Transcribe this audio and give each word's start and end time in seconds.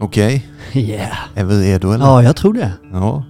Okej, 0.00 0.46
Yeah. 0.72 1.18
är 1.34 1.44
vi 1.44 1.72
redo 1.72 1.92
eller? 1.92 2.04
Ja, 2.04 2.22
jag 2.22 2.36
tror 2.36 2.52
det. 2.54 2.72
Ja. 2.92 3.24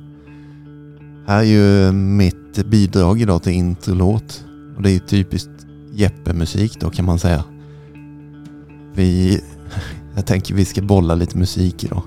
Här 1.27 1.39
är 1.39 1.43
ju 1.43 1.93
mitt 1.93 2.67
bidrag 2.71 3.21
idag 3.21 3.43
till 3.43 3.53
introlåt. 3.53 4.45
Och 4.77 4.83
det 4.83 4.91
är 4.91 4.99
typiskt 4.99 5.51
Jeppe-musik 5.95 6.81
då 6.81 6.91
kan 6.91 7.05
man 7.05 7.19
säga. 7.19 7.45
Vi, 8.95 9.41
jag 10.17 10.27
tänker 10.27 10.55
vi 10.55 10.65
ska 10.65 10.83
bolla 10.83 11.15
lite 11.15 11.39
musik 11.39 11.85
idag. 11.85 12.03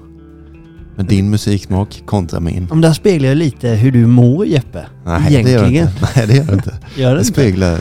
Med 0.95 1.05
din 1.05 1.29
musiksmak 1.29 2.03
kontra 2.05 2.39
min. 2.39 2.67
Om 2.71 2.81
det 2.81 2.93
speglar 2.93 3.29
ju 3.29 3.35
lite 3.35 3.69
hur 3.69 3.91
du 3.91 4.05
mår 4.05 4.45
Jeppe. 4.45 4.85
Nej, 5.05 5.43
det 5.43 5.51
gör 5.51 5.63
det 5.63 5.69
Egentligen. 5.71 5.87
inte. 5.87 6.07
Nej, 6.15 6.27
det 6.27 6.33
gör 6.35 6.45
det 6.45 6.53
inte. 6.53 6.77
Gör 7.01 7.15
Det 7.15 7.23
speglar 7.25 7.79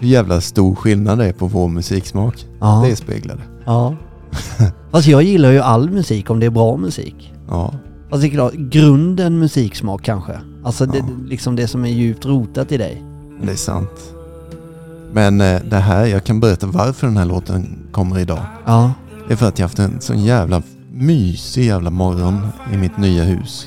hur 0.00 0.08
jävla 0.08 0.40
stor 0.40 0.74
skillnad 0.74 1.18
det 1.18 1.26
är 1.26 1.32
på 1.32 1.46
vår 1.46 1.68
musiksmak. 1.68 2.46
Ja. 2.60 2.84
Det 2.88 2.96
speglar 2.96 3.34
det. 3.36 3.42
ja. 3.64 3.96
Fast 4.90 5.06
jag 5.08 5.22
gillar 5.22 5.50
ju 5.50 5.58
all 5.60 5.90
musik 5.90 6.30
om 6.30 6.40
det 6.40 6.46
är 6.46 6.50
bra 6.50 6.76
musik. 6.76 7.32
Ja. 7.48 7.74
Fast 8.10 8.22
det 8.22 8.28
är 8.28 8.30
klart, 8.30 8.52
grunden 8.54 9.38
musiksmak 9.38 10.02
kanske. 10.02 10.32
Alltså 10.64 10.86
det, 10.86 10.98
Ja. 10.98 11.04
liksom 11.28 11.56
det 11.56 11.68
som 11.68 11.84
är 11.84 11.88
djupt 11.88 12.26
rotat 12.26 12.72
i 12.72 12.76
dig. 12.76 13.02
Det 13.42 13.52
är 13.52 13.56
sant. 13.56 13.90
Men 15.12 15.40
eh, 15.40 15.60
det 15.70 15.76
här, 15.76 16.06
jag 16.06 16.24
kan 16.24 16.40
berätta 16.40 16.66
varför 16.66 17.06
den 17.06 17.16
här 17.16 17.24
låten 17.24 17.76
kommer 17.92 18.18
idag. 18.18 18.40
Ja. 18.66 18.92
Det 19.28 19.32
är 19.32 19.36
för 19.36 19.48
att 19.48 19.58
jag 19.58 19.64
haft 19.64 19.78
en 19.78 20.00
sån 20.00 20.24
jävla 20.24 20.62
mysig 20.92 21.64
jävla 21.66 21.90
morgon 21.90 22.46
i 22.72 22.76
mitt 22.76 22.98
nya 22.98 23.24
hus. 23.24 23.66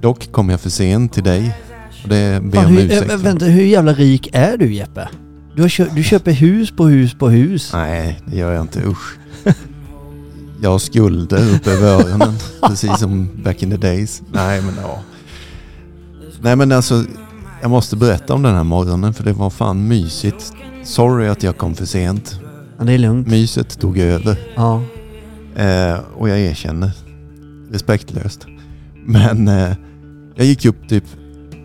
Dock 0.00 0.32
kom 0.32 0.48
jag 0.50 0.60
för 0.60 0.70
sent 0.70 1.12
till 1.12 1.24
dig. 1.24 1.56
Och 2.02 2.08
det 2.08 2.42
ber 2.44 2.58
jag 2.58 2.66
om 2.66 2.78
ursäkt 2.78 3.10
äh, 3.12 3.16
vänta, 3.18 3.44
hur 3.44 3.62
jävla 3.64 3.92
rik 3.92 4.28
är 4.32 4.56
du 4.56 4.74
Jeppe? 4.74 5.08
Du, 5.56 5.68
kö- 5.68 5.88
du 5.94 6.02
köper 6.02 6.32
hus 6.32 6.70
på 6.70 6.86
hus 6.86 7.14
på 7.14 7.28
hus. 7.28 7.70
Nej, 7.74 8.20
det 8.26 8.36
gör 8.36 8.52
jag 8.52 8.60
inte. 8.64 8.80
Usch. 8.86 9.18
Jag 10.62 10.70
har 10.70 10.78
skulder 10.78 11.54
upp 11.54 11.66
över 11.66 11.88
öronen. 11.88 12.34
precis 12.62 12.98
som 12.98 13.28
back 13.44 13.62
in 13.62 13.70
the 13.70 13.76
days. 13.76 14.22
Nej, 14.32 14.62
men 14.62 14.74
ja. 14.82 15.00
Nej, 16.40 16.56
men 16.56 16.72
alltså. 16.72 17.04
Jag 17.62 17.70
måste 17.70 17.96
berätta 17.96 18.34
om 18.34 18.42
den 18.42 18.54
här 18.54 18.64
morgonen 18.64 19.14
för 19.14 19.24
det 19.24 19.32
var 19.32 19.50
fan 19.50 19.88
mysigt. 19.88 20.52
Sorry 20.84 21.28
att 21.28 21.42
jag 21.42 21.58
kom 21.58 21.74
för 21.74 21.84
sent. 21.84 22.40
Ja, 22.78 22.84
det 22.84 22.92
är 22.92 22.98
lugnt. 22.98 23.26
Myset 23.26 23.80
tog 23.80 23.98
över. 23.98 24.36
Ja. 24.56 24.82
Eh, 25.56 25.98
och 26.16 26.28
jag 26.28 26.40
erkänner. 26.40 26.90
Respektlöst. 27.70 28.46
Men 29.04 29.48
eh, 29.48 29.72
jag 30.34 30.46
gick 30.46 30.64
upp 30.64 30.88
typ 30.88 31.04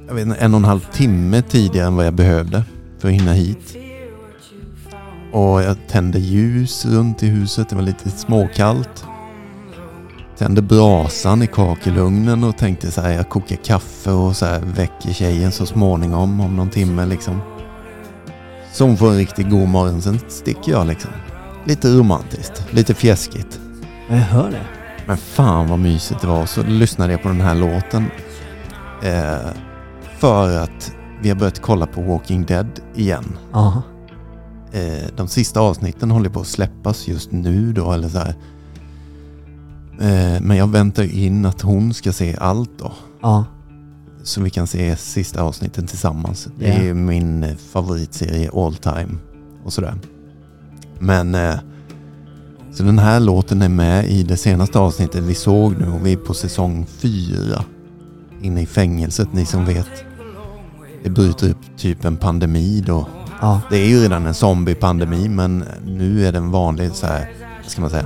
jag 0.08 0.16
vet, 0.16 0.42
en 0.42 0.54
och 0.54 0.58
en 0.58 0.66
halv 0.66 0.86
timme 0.94 1.42
tidigare 1.42 1.88
än 1.88 1.96
vad 1.96 2.06
jag 2.06 2.14
behövde 2.14 2.64
för 3.00 3.08
att 3.08 3.14
hinna 3.14 3.34
hit. 3.34 3.78
Och 5.32 5.64
jag 5.64 5.78
tände 5.88 6.20
ljus 6.20 6.86
runt 6.86 7.24
i 7.24 7.28
huset. 7.28 7.70
Det 7.70 7.76
var 7.76 7.84
lite 7.84 8.10
småkallt. 8.10 9.06
Tände 10.38 10.62
brasan 10.62 11.42
i 11.42 11.48
kakelugnen 11.48 12.44
och 12.44 12.58
tänkte 12.58 12.92
så 12.92 13.02
här, 13.02 13.12
jag 13.12 13.30
kokar 13.30 13.56
kaffe 13.56 14.12
och 14.12 14.36
så 14.36 14.46
här 14.46 14.60
väcker 14.60 15.14
tjejen 15.14 15.52
så 15.52 15.66
småningom 15.66 16.42
om 16.42 16.56
någon 16.56 16.70
timme 16.70 17.06
liksom. 17.06 17.42
Så 18.74 18.86
hon 18.86 18.98
får 18.98 19.10
en 19.10 19.18
riktigt 19.18 19.50
god 19.50 19.68
morgon. 19.68 20.02
Sen 20.02 20.20
sticker 20.28 20.72
jag 20.72 20.88
liksom. 20.88 21.12
Lite 21.66 21.88
romantiskt, 21.88 22.74
lite 22.74 22.94
fjäskigt. 22.94 23.60
Jag 24.10 24.16
hör 24.16 24.52
det. 24.52 24.66
Men 25.08 25.18
fan 25.18 25.70
vad 25.70 25.80
mysigt 25.80 26.22
det 26.22 26.28
var. 26.28 26.46
Så 26.46 26.64
lyssnade 26.64 27.12
jag 27.12 27.22
på 27.22 27.28
den 27.28 27.42
här 27.42 27.56
låten. 27.56 28.06
Eh, 29.04 29.52
för 30.18 30.58
att 30.58 30.96
vi 31.22 31.30
har 31.30 31.36
börjat 31.36 31.62
kolla 31.62 31.86
på 31.86 32.02
Walking 32.02 32.46
Dead 32.46 32.80
igen. 32.96 33.38
Ja. 33.54 33.82
Eh, 34.76 35.10
de 35.16 35.28
sista 35.28 35.60
avsnitten 35.60 36.12
håller 36.12 36.30
på 36.30 36.40
att 36.40 36.48
släppas 36.48 37.08
just 37.08 37.32
nu 37.32 37.74
då. 37.74 37.92
Eller 37.92 38.10
så 38.10 38.18
här. 38.18 38.36
Eh, 40.00 40.42
men 40.42 40.58
jag 40.58 40.68
väntar 40.68 41.04
in 41.04 41.46
att 41.46 41.62
hon 41.62 41.94
ska 41.94 42.14
se 42.14 42.36
allt 42.40 42.72
då. 42.80 42.92
Ja. 43.22 43.46
Så 44.24 44.42
vi 44.42 44.50
kan 44.50 44.68
se 44.68 44.96
sista 44.96 45.42
avsnitten 45.42 45.88
tillsammans. 45.88 46.48
Det 46.60 46.72
är 46.72 46.94
min 46.94 47.44
eh, 47.44 47.56
favoritserie 47.56 48.50
all 48.54 48.76
time. 48.76 49.18
Och 49.64 49.74
sådär. 49.74 49.96
Men... 51.00 51.36
Eh, 51.36 51.56
så 52.74 52.84
den 52.84 53.00
här 53.00 53.20
låten 53.20 53.62
är 53.62 53.70
med 53.70 54.10
i 54.10 54.24
det 54.24 54.38
senaste 54.38 54.80
avsnittet 54.80 55.24
vi 55.24 55.34
såg 55.34 55.78
nu 55.78 55.88
och 55.88 56.06
vi 56.06 56.14
är 56.14 56.18
på 56.18 56.34
säsong 56.34 56.86
fyra. 56.86 57.64
Inne 58.42 58.62
i 58.62 58.66
fängelset, 58.66 59.34
ni 59.34 59.46
som 59.46 59.66
vet. 59.66 60.06
Det 61.04 61.10
bryter 61.10 61.50
upp 61.50 61.78
typ 61.78 62.06
en 62.06 62.18
pandemi 62.18 62.84
då. 62.88 63.08
Ja. 63.42 63.62
Det 63.70 63.78
är 63.78 63.88
ju 63.88 64.02
redan 64.02 64.26
en 64.26 64.34
zombiepandemi 64.34 65.30
men 65.30 65.64
nu 65.86 66.28
är 66.28 66.32
det 66.32 66.38
en 66.38 66.52
vanlig 66.52 66.92
så 66.92 67.08
här, 67.08 67.32
vad 67.62 67.72
ska 67.72 67.82
man 67.82 67.90
säga, 67.90 68.06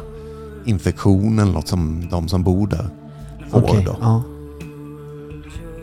infektion 0.65 1.39
eller 1.39 1.51
något 1.51 1.67
som 1.67 2.07
de 2.11 2.27
som 2.27 2.43
bor 2.43 2.67
där 2.67 2.89
får 3.51 3.63
Okej. 3.63 3.83
då. 3.85 3.97
Ja. 4.01 4.23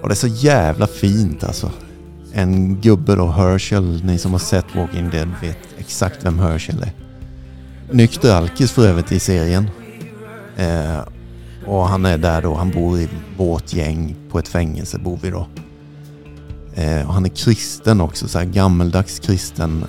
Och 0.02 0.08
det 0.08 0.12
är 0.12 0.16
så 0.16 0.26
jävla 0.26 0.86
fint 0.86 1.44
alltså. 1.44 1.70
En 2.32 2.80
gubbe 2.80 3.14
då, 3.14 3.26
Herschel, 3.26 4.04
ni 4.04 4.18
som 4.18 4.32
har 4.32 4.38
sett 4.38 4.74
Walking 4.76 5.10
Dead 5.10 5.28
vet 5.42 5.58
exakt 5.78 6.24
vem 6.24 6.38
Herschel 6.38 6.82
är. 6.82 6.92
Nykter 7.90 8.34
alkis 8.34 8.72
för 8.72 8.88
övrigt 8.88 9.12
i 9.12 9.18
serien. 9.20 9.70
Eh, 10.56 10.98
och 11.66 11.88
han 11.88 12.06
är 12.06 12.18
där 12.18 12.42
då, 12.42 12.54
han 12.54 12.70
bor 12.70 12.98
i 12.98 13.08
vårt 13.36 13.72
gäng 13.72 14.16
på 14.30 14.38
ett 14.38 14.48
fängelse 14.48 14.98
bor 14.98 15.18
vi 15.22 15.30
då. 15.30 15.46
Eh, 16.76 17.10
han 17.10 17.24
är 17.24 17.28
kristen 17.28 18.00
också, 18.00 18.28
så 18.28 18.38
här 18.38 18.46
gammeldags 18.46 19.18
kristen, 19.18 19.84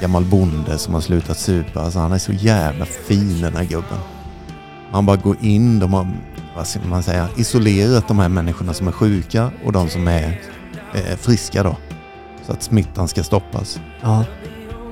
gammal 0.00 0.24
bonde 0.24 0.78
som 0.78 0.94
har 0.94 1.00
slutat 1.00 1.38
supa. 1.38 1.80
Alltså 1.80 1.98
han 1.98 2.12
är 2.12 2.18
så 2.18 2.32
jävla 2.32 2.84
fin 2.84 3.40
den 3.40 3.56
här 3.56 3.64
gubben. 3.64 3.98
Han 4.90 5.06
bara 5.06 5.16
går 5.16 5.36
in, 5.40 5.78
de 5.78 5.92
har, 5.92 6.08
vad 6.56 6.66
ska 6.66 6.80
man 6.80 7.02
säga, 7.02 7.28
isolerat 7.36 8.08
de 8.08 8.18
här 8.18 8.28
människorna 8.28 8.74
som 8.74 8.88
är 8.88 8.92
sjuka 8.92 9.50
och 9.64 9.72
de 9.72 9.88
som 9.88 10.08
är 10.08 10.40
eh, 10.94 11.16
friska 11.16 11.62
då. 11.62 11.76
Så 12.46 12.52
att 12.52 12.62
smittan 12.62 13.08
ska 13.08 13.22
stoppas. 13.22 13.80
Ja. 14.00 14.24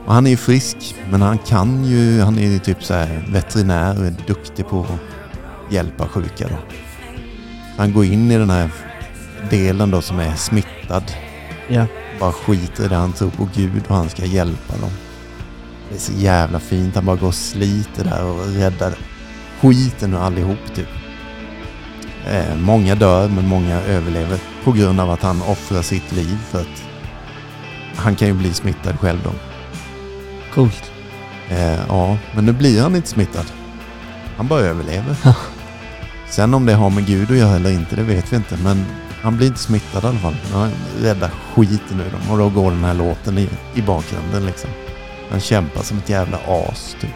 Och 0.07 0.15
han 0.15 0.27
är 0.27 0.31
ju 0.31 0.37
frisk, 0.37 0.95
men 1.11 1.23
han 1.23 1.39
kan 1.39 1.85
ju, 1.85 2.21
han 2.21 2.39
är 2.39 2.47
ju 2.47 2.59
typ 2.59 2.85
så 2.85 2.95
här 2.95 3.27
veterinär 3.29 3.99
och 3.99 4.07
är 4.07 4.15
duktig 4.27 4.69
på 4.69 4.81
att 4.81 5.73
hjälpa 5.73 6.09
sjuka 6.09 6.49
då. 6.49 6.57
Han 7.77 7.93
går 7.93 8.05
in 8.05 8.31
i 8.31 8.39
den 8.39 8.51
här 8.51 8.71
delen 9.51 9.91
då 9.91 10.03
som 10.03 10.19
är 10.19 10.35
smittad. 10.35 11.13
Ja. 11.69 11.87
Bara 12.21 12.33
skiter 12.33 12.85
i 12.85 12.89
det, 12.89 12.95
han 12.95 13.13
tror 13.13 13.31
på 13.31 13.49
Gud 13.55 13.83
och 13.89 13.97
han 13.97 14.09
ska 14.09 14.25
hjälpa 14.25 14.77
dem. 14.81 14.91
Det 15.89 15.95
är 15.95 15.99
så 15.99 16.13
jävla 16.13 16.61
fint, 16.61 16.95
han 16.95 17.05
bara 17.05 17.17
går 17.17 17.29
och 17.29 17.35
sliter 17.35 18.05
där 18.05 18.25
och 18.25 18.47
räddar 18.47 18.95
skiten 19.61 20.15
ur 20.15 20.19
allihop 20.19 20.75
typ. 20.75 20.89
Eh, 22.27 22.57
många 22.57 22.95
dör 22.95 23.29
men 23.29 23.49
många 23.49 23.81
överlever 23.81 24.39
på 24.65 24.73
grund 24.73 25.01
av 25.01 25.11
att 25.11 25.23
han 25.23 25.43
offrar 25.43 25.83
sitt 25.83 26.13
liv 26.13 26.39
för 26.51 26.61
att 26.61 26.85
han 27.97 28.17
kan 28.17 28.29
ju 28.29 28.35
bli 28.35 28.53
smittad 28.53 29.01
själv 29.01 29.19
då. 29.25 29.33
Coolt. 30.55 30.93
Eh, 31.49 31.87
ja, 31.89 32.19
men 32.35 32.47
nu 32.47 32.53
blir 32.53 32.83
han 32.83 32.97
inte 32.97 33.09
smittad. 33.09 33.47
Han 34.37 34.47
bara 34.47 34.61
överlever. 34.61 35.17
Sen 36.29 36.55
om 36.55 36.67
det 36.67 36.75
har 36.75 36.91
med 36.91 37.07
Gud 37.07 37.31
att 37.31 37.37
göra 37.37 37.57
eller 37.57 37.71
inte, 37.71 37.97
det 37.97 38.03
vet 38.03 38.33
vi 38.33 38.37
inte. 38.37 38.57
Men 38.63 38.85
han 39.27 39.37
blir 39.37 39.47
inte 39.47 39.61
smittad 39.61 40.05
i 40.05 40.07
alla 40.07 40.19
fall. 40.19 40.37
Han 40.53 40.71
räddar 41.01 41.31
skiten 41.55 42.01
ur 42.01 42.11
dem. 42.11 42.31
Och 42.31 42.39
då 42.39 42.49
går 42.49 42.71
den 42.71 42.85
här 42.85 42.95
låten 42.95 43.39
i, 43.39 43.49
i 43.75 43.83
bakgrunden 43.83 44.47
liksom. 44.47 44.71
Han 45.31 45.41
kämpar 45.41 45.83
som 45.83 45.99
ett 45.99 46.09
jävla 46.09 46.39
as 46.47 46.97
typ. 47.01 47.11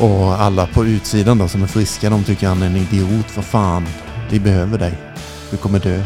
Och 0.00 0.40
alla 0.42 0.66
på 0.66 0.84
utsidan 0.84 1.38
då 1.38 1.48
som 1.48 1.62
är 1.62 1.66
friska, 1.66 2.10
de 2.10 2.24
tycker 2.24 2.48
han 2.48 2.62
är 2.62 2.66
en 2.66 2.76
idiot. 2.76 3.26
För 3.26 3.42
fan, 3.42 3.86
vi 4.30 4.40
behöver 4.40 4.78
dig. 4.78 4.94
Du 5.50 5.56
kommer 5.56 5.78
dö. 5.78 6.02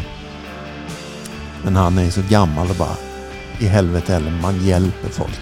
Men 1.63 1.75
han 1.75 1.97
är 1.97 2.03
ju 2.03 2.11
så 2.11 2.21
gammal 2.29 2.69
och 2.69 2.75
bara 2.75 2.95
i 3.59 3.65
helvete 3.67 4.13
heller, 4.13 4.31
man 4.41 4.65
hjälper 4.65 5.09
folk 5.09 5.39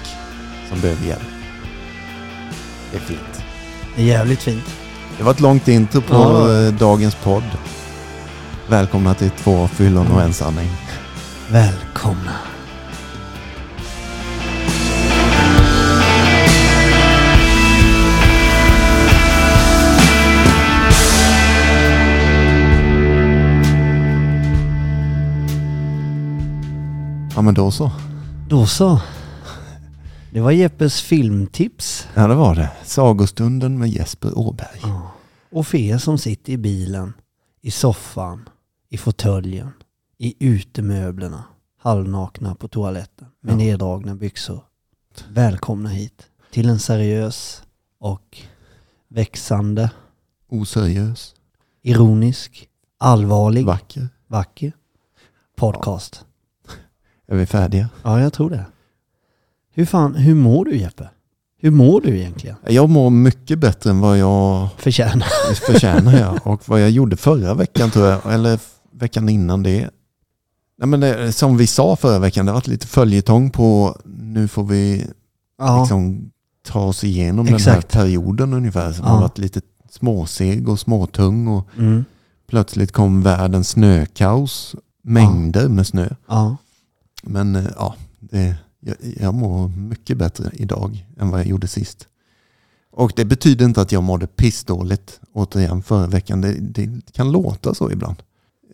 som 0.70 0.82
behöver 0.82 1.06
hjälp. 1.08 1.22
Det 2.92 2.98
är 2.98 3.02
fint. 3.02 3.44
Det 3.96 4.02
är 4.02 4.06
jävligt 4.06 4.42
fint. 4.42 4.66
Det 5.18 5.24
var 5.24 5.32
ett 5.32 5.40
långt 5.40 5.68
intro 5.68 6.02
på 6.02 6.14
Ja. 6.16 6.54
eh, 6.66 6.74
dagens 6.74 7.16
podd. 7.16 7.44
Välkomna 8.70 9.14
till 9.14 9.30
två 9.30 9.68
fyllon 9.68 10.08
och 10.08 10.22
en 10.22 10.34
sanning. 10.34 10.70
Välkomna. 11.52 12.32
Ja 27.36 27.42
men 27.42 27.54
då 27.54 27.72
så. 27.72 27.92
Då 28.50 28.66
så. 28.66 29.02
Det 30.32 30.42
var 30.42 30.52
Jeppes 30.52 31.02
filmtips. 31.02 32.08
Ja 32.14 32.28
det 32.28 32.36
var 32.36 32.56
det. 32.56 32.72
Sagostunden 32.84 33.80
med 33.80 33.90
Jesper 33.90 34.38
Åberg. 34.40 34.80
Ja. 34.82 35.12
Och 35.52 35.68
för 35.68 35.78
er 35.78 35.98
som 35.98 36.18
sitter 36.18 36.54
i 36.54 36.58
bilen, 36.58 37.14
i 37.62 37.72
soffan, 37.72 38.50
i 38.96 38.98
fåtöljen, 38.98 39.72
i 40.18 40.36
utemöblerna, 40.40 41.44
halvnakna 41.82 42.56
på 42.56 42.68
toaletten 42.68 43.28
med 43.42 43.52
Ja. 43.54 43.58
neddragna 43.58 44.16
byxor. 44.16 44.64
Välkomna 45.30 45.90
hit 45.90 46.28
till 46.52 46.70
en 46.70 46.80
seriös 46.80 47.64
och 48.00 48.38
växande, 49.08 49.90
Oseriös. 50.50 51.36
ironisk, 51.82 52.70
allvarlig, 52.98 53.66
Vacker. 53.66 54.08
vacker 54.28 54.72
podcast. 55.56 56.26
Är 57.28 57.36
vi 57.36 57.46
färdiga? 57.46 57.90
Ja, 58.04 58.22
jag 58.22 58.34
tror 58.34 58.50
det. 58.50 58.66
Hur 59.74 59.86
fan, 59.86 60.16
hur 60.16 60.36
mår 60.36 60.66
du 60.66 60.78
Jeppe? 60.78 61.10
Hur 61.58 61.72
mår 61.72 62.02
du 62.02 62.18
egentligen? 62.20 62.56
Jag 62.68 62.90
mår 62.90 63.10
mycket 63.10 63.60
bättre 63.60 63.90
än 63.90 64.00
vad 64.00 64.18
jag 64.18 64.70
Förtjänar. 64.78 65.56
förtjänar 65.56 66.20
jag. 66.20 66.40
Och 66.48 66.70
vad 66.70 66.82
jag 66.82 66.90
gjorde 66.90 67.18
förra 67.18 67.54
veckan 67.54 67.92
tror 67.92 68.06
jag, 68.08 68.34
eller 68.34 68.60
veckan 69.00 69.30
innan 69.30 69.64
det. 69.64 69.90
Nej, 70.78 70.88
men 70.88 71.00
det, 71.00 71.34
som 71.34 71.58
vi 71.58 71.68
sa 71.68 71.96
förra 71.96 72.20
veckan, 72.20 72.46
det 72.46 72.52
har 72.52 72.58
varit 72.58 72.68
lite 72.68 72.88
följetong 72.88 73.50
på 73.50 73.98
nu 74.06 74.48
får 74.48 74.64
vi 74.64 75.06
Ja, 75.58 75.80
liksom 75.82 76.32
ta 76.68 76.80
oss 76.84 77.04
igenom 77.04 77.46
den 77.46 77.56
Exakt. 77.56 77.94
här 77.96 78.02
perioden 78.02 78.54
ungefär 78.54 78.92
som 78.92 79.06
Ja. 79.06 79.12
har 79.12 79.22
varit 79.22 79.38
lite 79.38 79.62
småseg 79.90 80.70
och 80.70 80.80
småtung 80.80 81.48
och 81.48 81.68
mm, 81.78 82.06
plötsligt 82.48 82.92
kom 82.92 83.22
världens 83.24 83.70
snökaos, 83.70 84.76
mängder 85.04 85.70
med 85.70 85.88
snö. 85.88 86.10
ja, 86.28 86.58
Men 87.24 87.56
eh, 87.56 87.66
ja, 87.78 87.96
det, 88.20 88.56
jag, 88.80 88.96
jag 89.20 89.34
mår 89.34 89.68
mycket 89.68 90.18
bättre 90.18 90.52
idag 90.54 91.06
än 91.20 91.30
vad 91.30 91.40
jag 91.40 91.48
gjorde 91.48 91.68
sist. 91.68 92.08
Och 92.92 93.12
det 93.16 93.26
betyder 93.26 93.66
inte 93.66 93.82
att 93.82 93.92
jag 93.92 94.04
mådde 94.04 94.28
pissdåligt 94.28 95.20
återigen 95.34 95.84
förra 95.84 96.08
veckan. 96.08 96.42
Det, 96.42 96.54
det 96.60 97.12
kan 97.14 97.32
låta 97.32 97.74
så 97.74 97.92
ibland. 97.92 98.16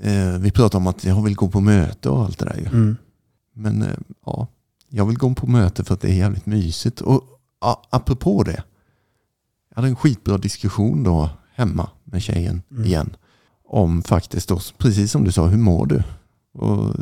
Eh, 0.04 0.38
vi 0.40 0.52
pratar 0.52 0.78
om 0.80 0.88
att 0.88 1.04
jag 1.04 1.24
vill 1.24 1.36
gå 1.36 1.50
på 1.50 1.62
möte 1.62 2.10
och 2.10 2.24
allt 2.24 2.40
det 2.40 2.46
där 2.46 2.58
ju. 2.58 2.66
mm, 2.66 2.98
Men 3.54 3.82
eh, 3.82 3.98
ja, 4.26 4.48
jag 4.90 5.06
vill 5.06 5.18
gå 5.18 5.34
på 5.34 5.48
möte 5.48 5.84
för 5.84 5.94
att 5.94 6.02
det 6.02 6.08
är 6.10 6.14
jävligt 6.16 6.46
mysigt. 6.46 7.02
Och 7.02 7.24
ja, 7.62 7.84
apropå 7.90 8.44
det. 8.44 8.64
Jag 9.70 9.76
hade 9.76 9.88
en 9.88 9.96
skitbra 9.96 10.38
diskussion 10.38 11.04
då 11.04 11.30
hemma 11.54 11.90
med 12.04 12.22
tjejen 12.22 12.62
Mm. 12.72 12.86
igen. 12.86 13.16
Om 13.66 14.04
faktiskt 14.04 14.50
då, 14.50 14.60
precis 14.78 15.12
som 15.12 15.24
du 15.24 15.32
sa, 15.32 15.48
hur 15.48 15.58
mår 15.58 15.86
du? 15.86 16.04
Och 16.54 16.96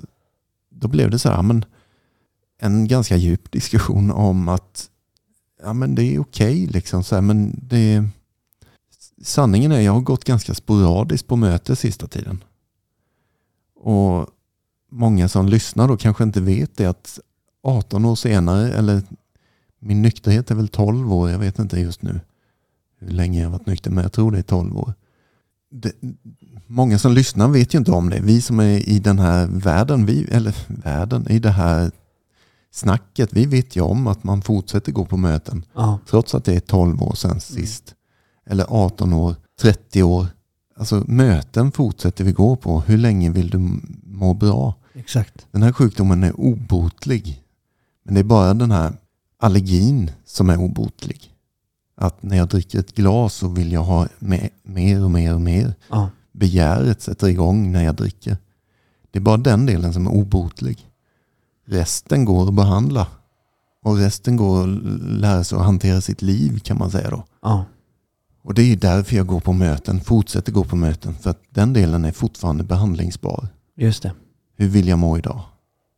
då 0.72 0.88
blev 0.88 1.12
det 1.12 1.20
så 1.20 1.30
här, 1.30 1.42
men 1.42 1.66
en 2.60 2.88
ganska 2.88 3.16
djup 3.18 3.52
diskussion 3.52 4.12
om 4.12 4.50
att 4.50 4.90
ja, 5.64 5.74
men 5.74 5.96
det 5.96 6.04
är 6.04 6.20
okej 6.22 6.68
liksom. 6.68 7.04
Så 7.04 7.16
här, 7.16 7.22
men 7.22 7.60
det, 7.64 8.04
sanningen 9.24 9.72
är 9.72 9.80
jag 9.80 9.92
har 9.94 10.02
gått 10.02 10.24
ganska 10.24 10.54
sporadiskt 10.54 11.28
på 11.28 11.36
möte 11.36 11.76
sista 11.76 12.08
tiden. 12.08 12.44
Och 13.80 14.28
många 14.92 15.30
som 15.30 15.48
lyssnar 15.48 15.88
då 15.88 15.98
kanske 15.98 16.24
inte 16.24 16.42
vet 16.42 16.78
det 16.78 16.86
att 16.86 17.20
18 17.64 18.06
år 18.06 18.16
senare, 18.16 18.74
eller 18.74 19.02
min 19.80 20.02
nykterhet 20.02 20.52
är 20.52 20.56
väl 20.56 20.68
12 20.68 21.14
år, 21.14 21.30
jag 21.30 21.40
vet 21.40 21.60
inte 21.60 21.80
just 21.80 22.02
nu 22.02 22.20
hur 23.00 23.12
länge 23.12 23.42
jag 23.42 23.50
varit 23.50 23.66
nykter, 23.66 23.92
men 23.92 24.04
jag 24.04 24.14
tror 24.14 24.32
det 24.32 24.38
är 24.38 24.44
12 24.44 24.78
år. 24.78 24.94
Det, 25.72 25.92
många 26.68 27.00
som 27.00 27.14
lyssnar 27.14 27.48
vet 27.48 27.74
ju 27.74 27.78
inte 27.78 27.92
om 27.92 28.10
det. 28.10 28.20
Vi 28.20 28.42
som 28.42 28.60
är 28.60 28.90
i 28.90 29.00
den 29.00 29.20
här 29.20 29.48
världen, 29.48 30.06
vi, 30.06 30.24
eller 30.32 30.56
världen, 30.68 31.28
i 31.30 31.40
det 31.40 31.50
här 31.50 31.92
snacket, 32.72 33.34
vi 33.34 33.46
vet 33.46 33.76
ju 33.76 33.82
om 33.82 34.08
att 34.08 34.24
man 34.24 34.42
fortsätter 34.42 34.92
gå 34.92 35.06
på 35.06 35.18
möten. 35.18 35.66
ja, 35.74 36.00
Trots 36.10 36.36
att 36.36 36.46
det 36.46 36.56
är 36.56 36.60
12 36.60 37.04
år 37.04 37.16
sedan 37.16 37.40
sist. 37.40 37.96
Eller 38.46 38.66
18 38.70 39.14
år, 39.14 39.36
30 39.62 40.04
år. 40.04 40.28
Alltså 40.80 41.04
möten 41.08 41.72
fortsätter 41.72 42.24
vi 42.24 42.32
gå 42.32 42.56
på. 42.56 42.80
Hur 42.80 42.98
länge 42.98 43.30
vill 43.30 43.50
du 43.50 43.80
må 44.04 44.34
bra? 44.34 44.74
exakt. 44.94 45.48
Den 45.52 45.64
här 45.64 45.72
sjukdomen 45.72 46.24
är 46.24 46.40
obotlig. 46.40 47.44
Men 48.04 48.14
det 48.14 48.20
är 48.20 48.24
bara 48.24 48.54
den 48.54 48.72
här 48.72 48.94
allergin 49.40 50.12
som 50.26 50.50
är 50.50 50.58
obotlig. 50.60 51.34
Att 51.96 52.24
när 52.24 52.38
jag 52.38 52.48
dricker 52.48 52.80
ett 52.80 52.96
glas 52.96 53.34
så 53.34 53.48
vill 53.48 53.72
jag 53.72 53.84
ha 53.84 54.08
mer, 54.20 54.50
mer 54.64 55.04
och 55.04 55.12
mer 55.12 55.34
och 55.34 55.42
mer. 55.42 55.74
Ja, 55.90 56.10
Begäret 56.32 57.02
sätter 57.02 57.28
igång 57.28 57.72
när 57.72 57.84
jag 57.84 57.96
dricker. 57.96 58.38
Det 59.12 59.20
är 59.20 59.24
bara 59.24 59.38
den 59.38 59.66
delen 59.66 59.94
som 59.94 60.08
är 60.08 60.12
obotlig. 60.12 60.88
Resten 61.66 62.26
går 62.26 62.48
att 62.48 62.54
behandla. 62.54 63.08
Och 63.84 63.98
resten 63.98 64.38
går 64.38 64.64
att 64.64 64.84
lära 65.02 65.44
sig 65.44 65.58
att 65.58 65.66
hantera 65.66 66.02
sitt 66.02 66.22
liv 66.22 66.60
kan 66.60 66.78
man 66.78 66.92
säga 66.92 67.10
då. 67.10 67.26
ja, 67.42 67.66
Och 68.42 68.54
det 68.54 68.62
är 68.62 68.66
ju 68.66 68.76
därför 68.76 69.16
jag 69.16 69.28
går 69.28 69.40
på 69.40 69.54
möten, 69.54 70.02
fortsätter 70.02 70.52
gå 70.52 70.64
på 70.64 70.76
möten. 70.76 71.14
För 71.14 71.30
att 71.30 71.42
den 71.50 71.74
delen 71.74 72.06
är 72.06 72.12
fortfarande 72.12 72.64
behandlingsbar. 72.64 73.48
just 73.78 74.04
det. 74.04 74.12
Hur 74.58 74.68
vill 74.68 74.88
jag 74.88 75.00
må 75.00 75.18
idag? 75.18 75.42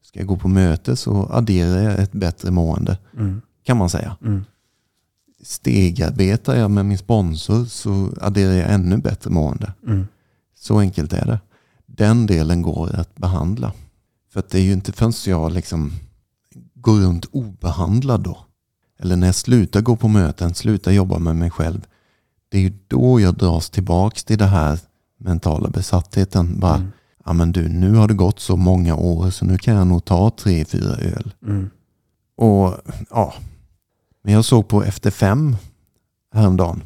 Ska 0.04 0.20
jag 0.20 0.28
gå 0.28 0.38
på 0.38 0.48
möte 0.48 0.96
så 0.96 1.28
adderar 1.32 1.82
jag 1.82 2.00
ett 2.00 2.12
bättre 2.12 2.52
mående, 2.52 2.98
Mm, 3.18 3.42
kan 3.64 3.78
man 3.78 3.90
säga. 3.90 4.18
mm, 4.22 4.44
Stegarbetar 5.44 6.56
jag 6.56 6.72
med 6.72 6.86
min 6.86 6.98
sponsor 6.98 7.66
så 7.66 8.10
adderar 8.22 8.54
jag 8.54 8.72
ännu 8.74 8.98
bättre 8.98 9.30
mående. 9.30 9.74
mm, 9.88 10.08
Så 10.58 10.80
enkelt 10.80 11.14
är 11.14 11.26
det. 11.26 11.40
Den 11.86 12.26
delen 12.26 12.62
går 12.62 12.96
att 12.96 13.16
behandla. 13.16 13.74
För 14.34 14.40
att 14.40 14.50
det 14.50 14.58
är 14.60 14.64
ju 14.64 14.74
inte 14.74 14.92
förrän 14.92 15.14
jag 15.26 15.52
liksom 15.52 15.92
går 16.76 17.00
runt 17.00 17.26
obehandlad 17.32 18.22
då. 18.24 18.38
Eller 19.00 19.16
när 19.16 19.28
jag 19.28 19.36
slutar 19.36 19.82
gå 19.82 19.96
på 19.96 20.08
möten, 20.08 20.54
slutar 20.54 20.92
jobba 20.92 21.20
med 21.20 21.36
mig 21.36 21.50
själv. 21.50 21.82
Det 22.52 22.58
är 22.58 22.62
ju 22.62 22.74
då 22.88 23.20
jag 23.20 23.36
dras 23.38 23.70
tillbaks 23.70 24.24
till 24.24 24.38
det 24.38 24.46
här 24.46 24.80
mentala 25.20 25.70
besattheten. 25.70 26.60
Bara, 26.60 26.76
Mm. 26.76 26.92
ja 27.26 27.34
men 27.34 27.52
du, 27.52 27.70
nu 27.70 27.96
har 27.96 28.08
det 28.08 28.14
gått 28.14 28.40
så 28.40 28.58
många 28.58 28.96
år 28.96 29.30
så 29.30 29.46
nu 29.46 29.58
kan 29.58 29.76
jag 29.76 29.88
nog 29.88 30.06
ta 30.06 30.30
tre, 30.40 30.66
fyra 30.66 30.96
öl. 30.96 31.34
mm, 31.48 31.70
Och 32.38 32.74
ja, 33.10 33.34
men 34.24 34.34
jag 34.34 34.46
såg 34.46 34.68
på 34.68 34.84
Efter 34.84 35.12
fem 35.12 35.56
häromdagen. 36.34 36.84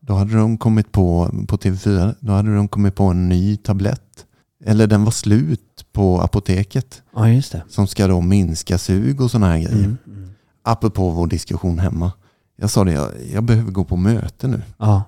Då 0.00 0.14
hade 0.14 0.36
de 0.36 0.58
kommit 0.58 0.92
på, 0.92 1.30
på 1.48 1.56
TV4, 1.56 2.14
då 2.20 2.32
hade 2.32 2.54
de 2.54 2.68
kommit 2.68 2.94
på 2.94 3.04
en 3.04 3.28
ny 3.28 3.56
tablett. 3.56 4.26
Eller 4.64 4.86
den 4.86 5.04
var 5.04 5.12
slut 5.12 5.84
på 5.92 6.20
apoteket. 6.20 7.02
ja, 7.14 7.28
just 7.28 7.52
det. 7.52 7.62
Som 7.68 7.86
ska 7.86 8.06
då 8.06 8.20
minska 8.20 8.78
sug 8.78 9.20
och 9.20 9.30
sådana 9.30 9.46
här 9.46 9.58
grejer. 9.58 9.72
Mm, 9.84 9.96
mm. 10.06 10.30
Apropå 10.62 11.10
vår 11.10 11.26
diskussion 11.26 11.78
hemma. 11.78 12.12
Jag 12.56 12.70
sa 12.70 12.84
det, 12.84 12.92
jag, 12.92 13.10
jag 13.32 13.44
behöver 13.44 13.70
gå 13.70 13.84
på 13.84 13.96
möte 13.96 14.48
nu. 14.48 14.62
Ja, 14.78 15.02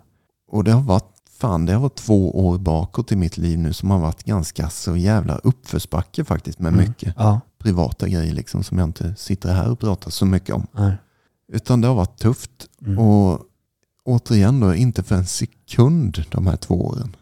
Och 0.49 0.65
det 0.65 0.73
har 0.73 0.83
varit, 0.83 1.13
fan 1.31 1.67
det 1.67 1.73
har 1.73 1.81
varit 1.81 1.95
två 1.97 2.47
år 2.47 2.59
bakåt 2.59 3.13
i 3.13 3.17
mitt 3.17 3.39
liv 3.39 3.59
nu 3.59 3.73
som 3.73 3.91
har 3.91 3.99
varit 3.99 4.23
ganska 4.25 4.71
så 4.71 4.97
jävla 4.97 5.37
uppförsbacke 5.39 6.25
faktiskt 6.25 6.59
med 6.59 6.73
Mm. 6.73 6.89
mycket 6.89 7.15
ja, 7.17 7.41
privata 7.59 8.09
grejer 8.09 8.33
liksom 8.33 8.63
som 8.63 8.79
jag 8.79 8.89
inte 8.89 9.15
sitter 9.17 9.55
här 9.55 9.71
och 9.71 9.79
pratar 9.79 10.11
så 10.11 10.27
mycket 10.27 10.55
om. 10.55 10.67
nej. 10.73 10.97
Utan 11.53 11.81
det 11.81 11.89
har 11.89 11.95
varit 11.95 12.19
tufft. 12.19 12.51
Mm. 12.87 12.99
Och 12.99 13.41
återigen 14.05 14.61
då, 14.61 14.75
inte 14.75 15.03
för 15.03 15.15
en 15.15 15.27
sekund 15.27 16.25
de 16.31 16.47
här 16.47 16.57
två 16.57 16.87
åren. 16.87 17.17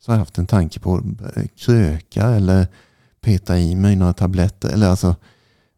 Så 0.00 0.10
har 0.10 0.16
jag 0.16 0.18
haft 0.20 0.38
en 0.38 0.46
tanke 0.46 0.80
på 0.80 0.94
att 0.94 1.56
kröka 1.56 2.22
eller 2.26 2.66
peta 3.20 3.58
i 3.58 3.74
mig 3.74 3.96
några 3.96 4.12
tabletter. 4.12 4.68
Eller 4.68 4.88
alltså 4.88 5.16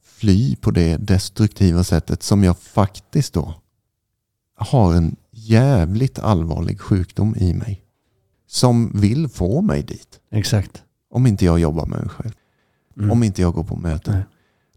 fly 0.05 0.57
på 0.57 0.71
det 0.71 0.97
destruktiva 0.97 1.85
sättet 1.85 2.23
som 2.23 2.45
jag 2.45 2.59
faktiskt 2.59 3.33
då 3.35 3.55
har 4.61 4.95
en 4.95 5.17
jävligt 5.31 6.19
allvarlig 6.19 6.81
sjukdom 6.81 7.37
i 7.37 7.55
mig. 7.55 7.85
Som 8.47 9.01
vill 9.01 9.29
få 9.29 9.61
mig 9.61 9.83
dit. 9.83 10.21
Exakt. 10.31 10.83
Om 11.11 11.27
inte 11.27 11.45
jag 11.45 11.59
jobbar 11.59 11.87
med 11.87 11.99
mig 12.01 12.09
själv. 12.09 12.33
Mm. 12.97 13.11
Om 13.11 13.23
inte 13.23 13.43
jag 13.43 13.55
går 13.55 13.65
på 13.65 13.77
möten. 13.77 14.15
Nej. 14.15 14.25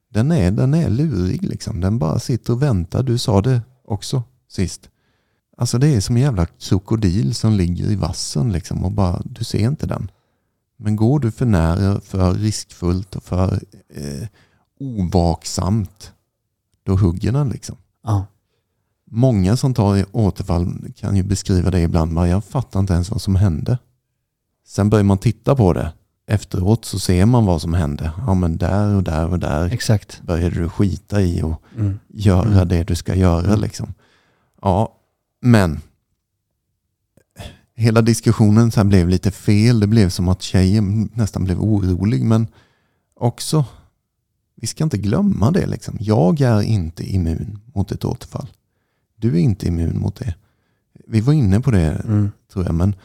Den 0.09 0.31
är, 0.31 0.51
den 0.51 0.73
är 0.73 0.89
lurig 0.89 1.43
liksom. 1.43 1.81
Den 1.81 1.99
bara 1.99 2.19
sitter 2.19 2.53
och 2.53 2.61
väntar. 2.61 3.03
Du 3.03 3.17
sa 3.17 3.41
det 3.41 3.61
också 3.85 4.23
sist. 4.49 4.89
Alltså 5.57 5.77
det 5.77 5.87
är 5.87 6.01
som 6.01 6.15
en 6.15 6.21
jävla 6.21 6.45
krokodil 6.45 7.35
som 7.35 7.53
ligger 7.53 7.91
i 7.91 7.95
vassen 7.95 8.51
liksom 8.51 8.85
och 8.85 8.91
bara, 8.91 9.21
du 9.25 9.43
ser 9.43 9.67
inte 9.67 9.87
den. 9.87 10.11
Men 10.77 10.95
går 10.95 11.19
du 11.19 11.31
för 11.31 11.45
nära, 11.45 12.01
för 12.01 12.33
riskfullt 12.33 13.15
och 13.15 13.23
för 13.23 13.53
eh, 13.89 14.27
ovaksamt, 14.79 16.13
då 16.83 16.95
hugger 16.95 17.31
den 17.31 17.49
liksom. 17.49 17.77
Ja, 18.03 18.25
Många 19.11 19.57
som 19.57 19.73
tar 19.73 20.05
återfall 20.11 20.91
kan 20.95 21.15
ju 21.15 21.23
beskriva 21.23 21.71
det 21.71 21.81
ibland. 21.81 22.13
Bara, 22.13 22.27
jag 22.27 22.43
fattar 22.45 22.79
inte 22.79 22.93
ens 22.93 23.11
vad 23.11 23.21
som 23.21 23.35
hände. 23.35 23.77
Sen 24.67 24.89
börjar 24.89 25.03
man 25.03 25.17
titta 25.17 25.55
på 25.55 25.73
det. 25.73 25.93
Efteråt 26.27 26.85
så 26.85 26.99
ser 26.99 27.25
man 27.25 27.45
vad 27.45 27.61
som 27.61 27.73
hände. 27.73 28.11
Ja 28.27 28.33
men 28.33 28.57
där 28.57 28.95
och 28.95 29.03
där 29.03 29.27
och 29.29 29.39
där 29.39 29.65
exakt. 29.73 30.21
började 30.21 30.55
du 30.55 30.69
skita 30.69 31.21
i 31.21 31.41
och 31.41 31.61
Mm. 31.77 31.99
göra 32.07 32.51
Mm. 32.51 32.67
det 32.67 32.83
du 32.83 32.95
ska 32.95 33.15
göra. 33.15 33.45
Mm. 33.47 33.59
Liksom. 33.61 33.93
Ja, 34.61 34.97
men 35.41 35.81
hela 37.75 38.01
diskussionen 38.01 38.71
så 38.71 38.83
blev 38.83 39.09
lite 39.09 39.31
fel. 39.31 39.79
Det 39.79 39.87
blev 39.87 40.09
som 40.09 40.27
att 40.27 40.41
tjejen 40.41 41.09
nästan 41.13 41.43
blev 41.43 41.59
orolig. 41.61 42.23
Men 42.23 42.47
också, 43.15 43.65
vi 44.55 44.67
ska 44.67 44.83
inte 44.83 44.97
glömma 44.97 45.51
det. 45.51 45.65
Liksom. 45.65 45.97
Jag 45.99 46.41
är 46.41 46.61
inte 46.61 47.03
immun 47.13 47.59
mot 47.75 47.91
ett 47.91 48.05
återfall. 48.05 48.47
Du 49.23 49.35
är 49.35 49.39
inte 49.41 49.67
immun 49.67 49.99
mot 49.99 50.15
det. 50.15 50.35
Vi 51.07 51.21
var 51.21 51.33
inne 51.33 51.59
på 51.61 51.71
det 51.71 52.01
Mm. 52.05 52.31
tror 52.53 52.65
jag. 52.65 52.75
Men, 52.75 52.95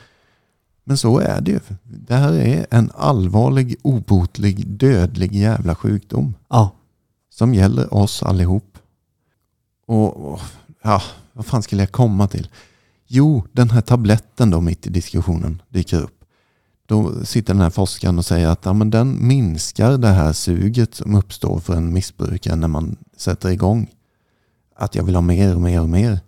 men 0.84 0.96
så 0.96 1.18
är 1.18 1.40
det 1.40 1.50
ju. 1.50 1.60
Det 1.82 2.14
här 2.14 2.32
är 2.32 2.66
en 2.70 2.90
allvarlig, 2.94 3.76
obotlig, 3.82 4.66
dödlig 4.66 5.34
jävla 5.34 5.74
sjukdom 5.74 6.34
Ja, 6.48 6.70
som 7.30 7.54
gäller 7.54 7.94
oss 7.94 8.22
allihop. 8.22 8.78
Och, 9.86 10.32
och 10.32 10.40
ja, 10.82 11.02
vad 11.32 11.46
fan 11.46 11.62
skulle 11.62 11.82
jag 11.82 11.92
komma 11.92 12.26
till? 12.28 12.48
Jo, 13.06 13.44
den 13.52 13.70
här 13.70 13.80
tabletten 13.80 14.50
då 14.50 14.60
mitt 14.60 14.86
i 14.86 14.90
diskussionen 14.90 15.62
dyker 15.68 16.00
upp. 16.00 16.24
Då 16.86 17.24
sitter 17.24 17.54
den 17.54 17.62
här 17.62 17.70
forskaren 17.70 18.18
och 18.18 18.26
säger 18.26 18.48
att 18.48 18.64
ja, 18.64 18.72
men 18.72 18.90
den 18.90 19.26
minskar 19.28 19.98
det 19.98 20.08
här 20.08 20.32
suget 20.32 20.94
som 20.94 21.14
uppstår 21.14 21.60
för 21.60 21.76
en 21.76 21.92
missbrukare 21.92 22.56
när 22.56 22.68
man 22.68 22.96
sätter 23.16 23.50
igång. 23.50 23.90
Att 24.80 24.94
jag 24.94 25.04
vill 25.04 25.14
ha 25.14 25.22
mer 25.22 25.54
och 25.54 25.60
mer 25.60 25.80
och 25.80 25.88
mer. 25.88 26.20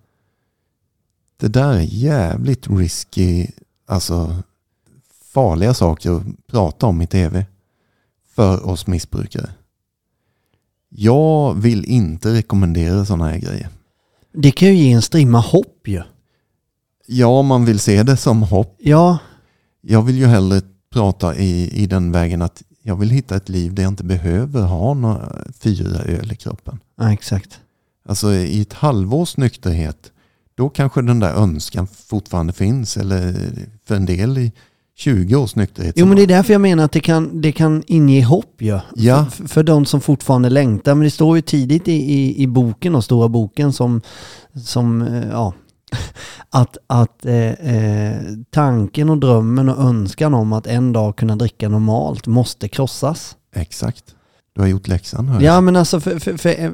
Det 1.36 1.48
där 1.48 1.72
är 1.72 1.80
jävligt 1.80 2.70
risky, 2.70 3.46
alltså 3.86 4.36
farliga 5.32 5.74
saker 5.74 6.10
att 6.10 6.46
prata 6.46 6.86
om 6.86 7.02
i 7.02 7.06
tv 7.06 7.46
för 8.34 8.66
oss 8.66 8.86
missbrukare. 8.86 9.50
Jag 10.88 11.54
vill 11.54 11.84
inte 11.84 12.34
rekommendera 12.34 13.04
sådana 13.04 13.28
här 13.28 13.38
grejer. 13.38 13.68
Det 14.32 14.50
kan 14.50 14.68
ju 14.68 14.74
ge 14.74 14.92
en 14.92 15.02
strimma 15.02 15.40
hopp 15.40 15.88
ju. 15.88 16.02
Ja, 17.06 17.42
man 17.42 17.64
vill 17.64 17.78
se 17.78 18.02
det 18.02 18.16
som 18.16 18.42
hopp. 18.42 18.76
Ja, 18.78 19.18
Jag 19.80 20.02
vill 20.02 20.16
ju 20.18 20.26
hellre 20.26 20.62
prata 20.92 21.36
i, 21.36 21.82
i 21.82 21.86
den 21.86 22.12
vägen 22.12 22.42
att 22.42 22.62
jag 22.82 22.96
vill 22.96 23.10
hitta 23.10 23.36
ett 23.36 23.48
liv 23.48 23.74
där 23.74 23.82
jag 23.82 23.92
inte 23.92 24.04
behöver 24.04 24.62
ha 24.62 24.94
några 24.94 25.36
fyra 25.58 25.98
öl 25.98 26.32
i 26.32 26.36
kroppen. 26.36 26.78
ja 26.96 27.12
exakt. 27.12 27.59
Alltså 28.08 28.32
i 28.32 28.60
ett 28.60 28.72
halvårs 28.72 29.36
nykterhet, 29.36 30.12
då 30.54 30.68
kanske 30.68 31.02
den 31.02 31.20
där 31.20 31.34
önskan 31.34 31.86
fortfarande 31.86 32.52
finns. 32.52 32.96
Eller 32.96 33.34
för 33.84 33.94
en 33.94 34.06
del 34.06 34.38
i 34.38 34.52
20 35.00 35.36
års 35.36 35.56
nykterhet. 35.56 35.94
Jo 35.98 36.06
men 36.06 36.16
det 36.16 36.22
är 36.22 36.26
därför 36.26 36.52
jag 36.52 36.60
menar 36.60 36.84
att 36.84 36.92
det 36.92 37.00
kan, 37.00 37.40
det 37.40 37.52
kan 37.52 37.82
inge 37.86 38.24
hopp 38.24 38.62
ju. 38.62 38.80
Ja. 38.94 39.26
För, 39.26 39.48
för 39.48 39.62
de 39.62 39.86
som 39.86 40.00
fortfarande 40.00 40.50
längtar. 40.50 40.94
Men 40.94 41.04
det 41.04 41.10
står 41.10 41.36
ju 41.36 41.42
tidigt 41.42 41.88
i, 41.88 41.92
i, 41.92 42.42
i 42.42 42.46
boken 42.46 42.94
och 42.94 43.04
stora 43.04 43.28
boken 43.28 43.72
som, 43.72 44.00
som 44.64 45.02
eh, 45.02 45.28
ja, 45.30 45.54
att, 46.50 46.76
att 46.86 47.26
eh, 47.26 47.50
eh, 47.50 48.16
tanken 48.50 49.10
och 49.10 49.18
drömmen 49.18 49.68
och 49.68 49.84
önskan 49.84 50.34
om 50.34 50.52
att 50.52 50.66
en 50.66 50.92
dag 50.92 51.16
kunna 51.16 51.36
dricka 51.36 51.68
normalt 51.68 52.26
måste 52.26 52.68
krossas. 52.68 53.36
Exakt. 53.54 54.04
Du 54.54 54.60
har 54.60 54.68
gjort 54.68 54.88
läxan 54.88 55.28
hör 55.28 55.34
jag. 55.34 55.56
Ja 55.56 55.60
men 55.60 55.76
alltså 55.76 56.00
för, 56.00 56.18
för, 56.18 56.36
för, 56.36 56.64
eh, 56.64 56.70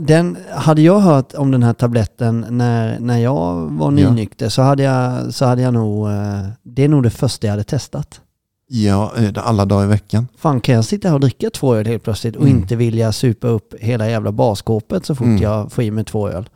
den, 0.00 0.36
hade 0.50 0.82
jag 0.82 1.00
hört 1.00 1.34
om 1.34 1.50
den 1.50 1.62
här 1.62 1.72
tabletten 1.72 2.46
när, 2.50 2.98
när 3.00 3.18
jag 3.18 3.54
var 3.70 3.86
Ja. 3.86 3.90
nynykter 3.90 4.48
så, 4.48 4.62
hade 4.62 4.82
jag, 4.82 5.34
så 5.34 5.44
hade 5.44 5.62
jag 5.62 5.74
nog, 5.74 6.08
eh, 6.10 6.46
det 6.62 6.84
är 6.84 6.88
nog 6.88 7.02
det 7.02 7.10
första 7.10 7.46
jag 7.46 7.52
hade 7.52 7.64
testat. 7.64 8.20
Ja, 8.68 9.12
eh, 9.16 9.30
alla 9.36 9.64
dagar 9.64 9.84
i 9.84 9.88
veckan. 9.88 10.28
Fan 10.36 10.60
kan 10.60 10.74
jag 10.74 10.84
sitta 10.84 11.08
här 11.08 11.14
och 11.14 11.20
dricka 11.20 11.50
två 11.50 11.74
öl 11.74 11.86
helt 11.86 12.02
plötsligt 12.02 12.36
och 12.36 12.42
Mm. 12.46 12.56
inte 12.58 12.76
vilja 12.76 13.12
supa 13.12 13.46
upp 13.48 13.74
hela 13.80 14.10
jävla 14.10 14.32
barskåpet 14.32 15.06
så 15.06 15.14
fort 15.14 15.26
Mm. 15.26 15.42
jag 15.42 15.72
får 15.72 15.84
i 15.84 15.90
mig 15.90 16.04
två 16.04 16.28
öl? 16.28 16.48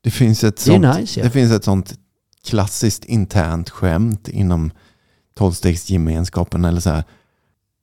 Det 0.00 0.10
finns 0.10 0.44
ett 0.44 0.56
Det 0.56 0.62
sånt, 0.62 0.98
nice, 0.98 1.20
ja. 1.20 1.24
det 1.24 1.30
finns 1.30 1.52
ett 1.52 1.64
sånt 1.64 1.94
klassiskt 2.44 3.04
internt 3.04 3.70
skämt 3.70 4.28
inom 4.28 4.70
tolvstegsgemenskapen. 5.34 6.64
Eller 6.64 6.80
så 6.80 6.90
här. 6.90 7.04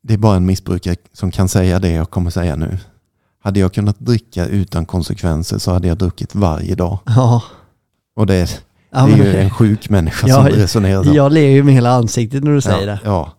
Det 0.03 0.13
är 0.13 0.17
bara 0.17 0.35
en 0.35 0.45
missbrukare 0.45 0.95
som 1.13 1.31
kan 1.31 1.49
säga 1.49 1.79
det 1.79 1.91
jag 1.91 2.09
kommer 2.09 2.29
säga 2.29 2.55
nu. 2.55 2.77
Hade 3.41 3.59
jag 3.59 3.73
kunnat 3.73 3.99
dricka 3.99 4.45
utan 4.45 4.85
konsekvenser 4.85 5.57
så 5.57 5.71
hade 5.73 5.87
jag 5.87 5.97
druckit 5.97 6.35
varje 6.35 6.75
dag. 6.75 6.99
Ja. 7.05 7.43
Och 8.15 8.25
det 8.27 8.35
är, 8.35 8.49
ja 8.91 9.05
det 9.05 9.13
är 9.13 9.17
ju 9.17 9.35
en 9.35 9.49
sjuk 9.49 9.89
människa 9.89 10.27
Ja, 10.27 10.35
som 10.35 10.45
resonerar 10.45 11.03
så. 11.03 11.13
jag 11.13 11.31
ler 11.31 11.49
ju 11.49 11.63
med 11.63 11.73
hela 11.73 11.91
ansiktet 11.91 12.43
när 12.43 12.51
du 12.51 12.61
säger 12.61 12.87
det. 12.87 12.99
Ja. 13.03 13.33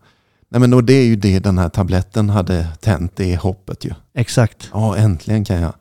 Nej, 0.49 0.61
men 0.61 0.75
och 0.75 0.85
det 0.85 0.92
är 0.92 1.04
ju 1.07 1.16
det 1.16 1.38
den 1.38 1.59
här 1.59 1.69
tabletten 1.69 2.30
hade 2.30 2.66
tänt, 2.80 3.12
det 3.16 3.33
är 3.33 3.37
hoppet 3.37 3.85
ju. 3.85 3.90
Exakt. 4.14 4.71
Ja, 4.73 4.97
äntligen 4.97 5.45
kan 5.45 5.61
jag. 5.61 5.73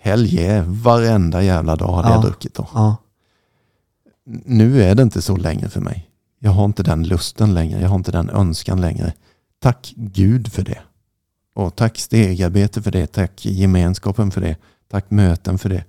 Helge, 0.00 0.64
varenda 0.66 1.42
jävla 1.42 1.76
dag 1.76 1.92
hade 1.96 2.08
Ja. 2.08 2.14
jag 2.14 2.22
druckit 2.22 2.54
då. 2.54 2.96
Nu 4.44 4.82
är 4.82 4.94
det 4.94 5.02
inte 5.02 5.22
så 5.22 5.36
längre 5.36 5.68
för 5.68 5.80
mig. 5.80 6.08
Jag 6.38 6.50
har 6.50 6.64
inte 6.64 6.82
den 6.82 7.02
lusten 7.02 7.54
längre. 7.54 7.80
Jag 7.80 7.88
har 7.88 7.96
inte 7.96 8.12
den 8.12 8.30
önskan 8.30 8.80
längre. 8.80 9.12
Tack 9.62 9.92
Gud 9.96 10.52
för 10.52 10.62
det. 10.62 10.78
Och 11.54 11.76
tack 11.76 11.98
stegarbete 11.98 12.82
för 12.82 12.90
det. 12.90 13.06
Tack 13.06 13.46
gemenskapen 13.46 14.30
för 14.30 14.40
det. 14.40 14.56
Tack 14.88 15.10
möten 15.10 15.58
för 15.58 15.68
det. 15.68 15.84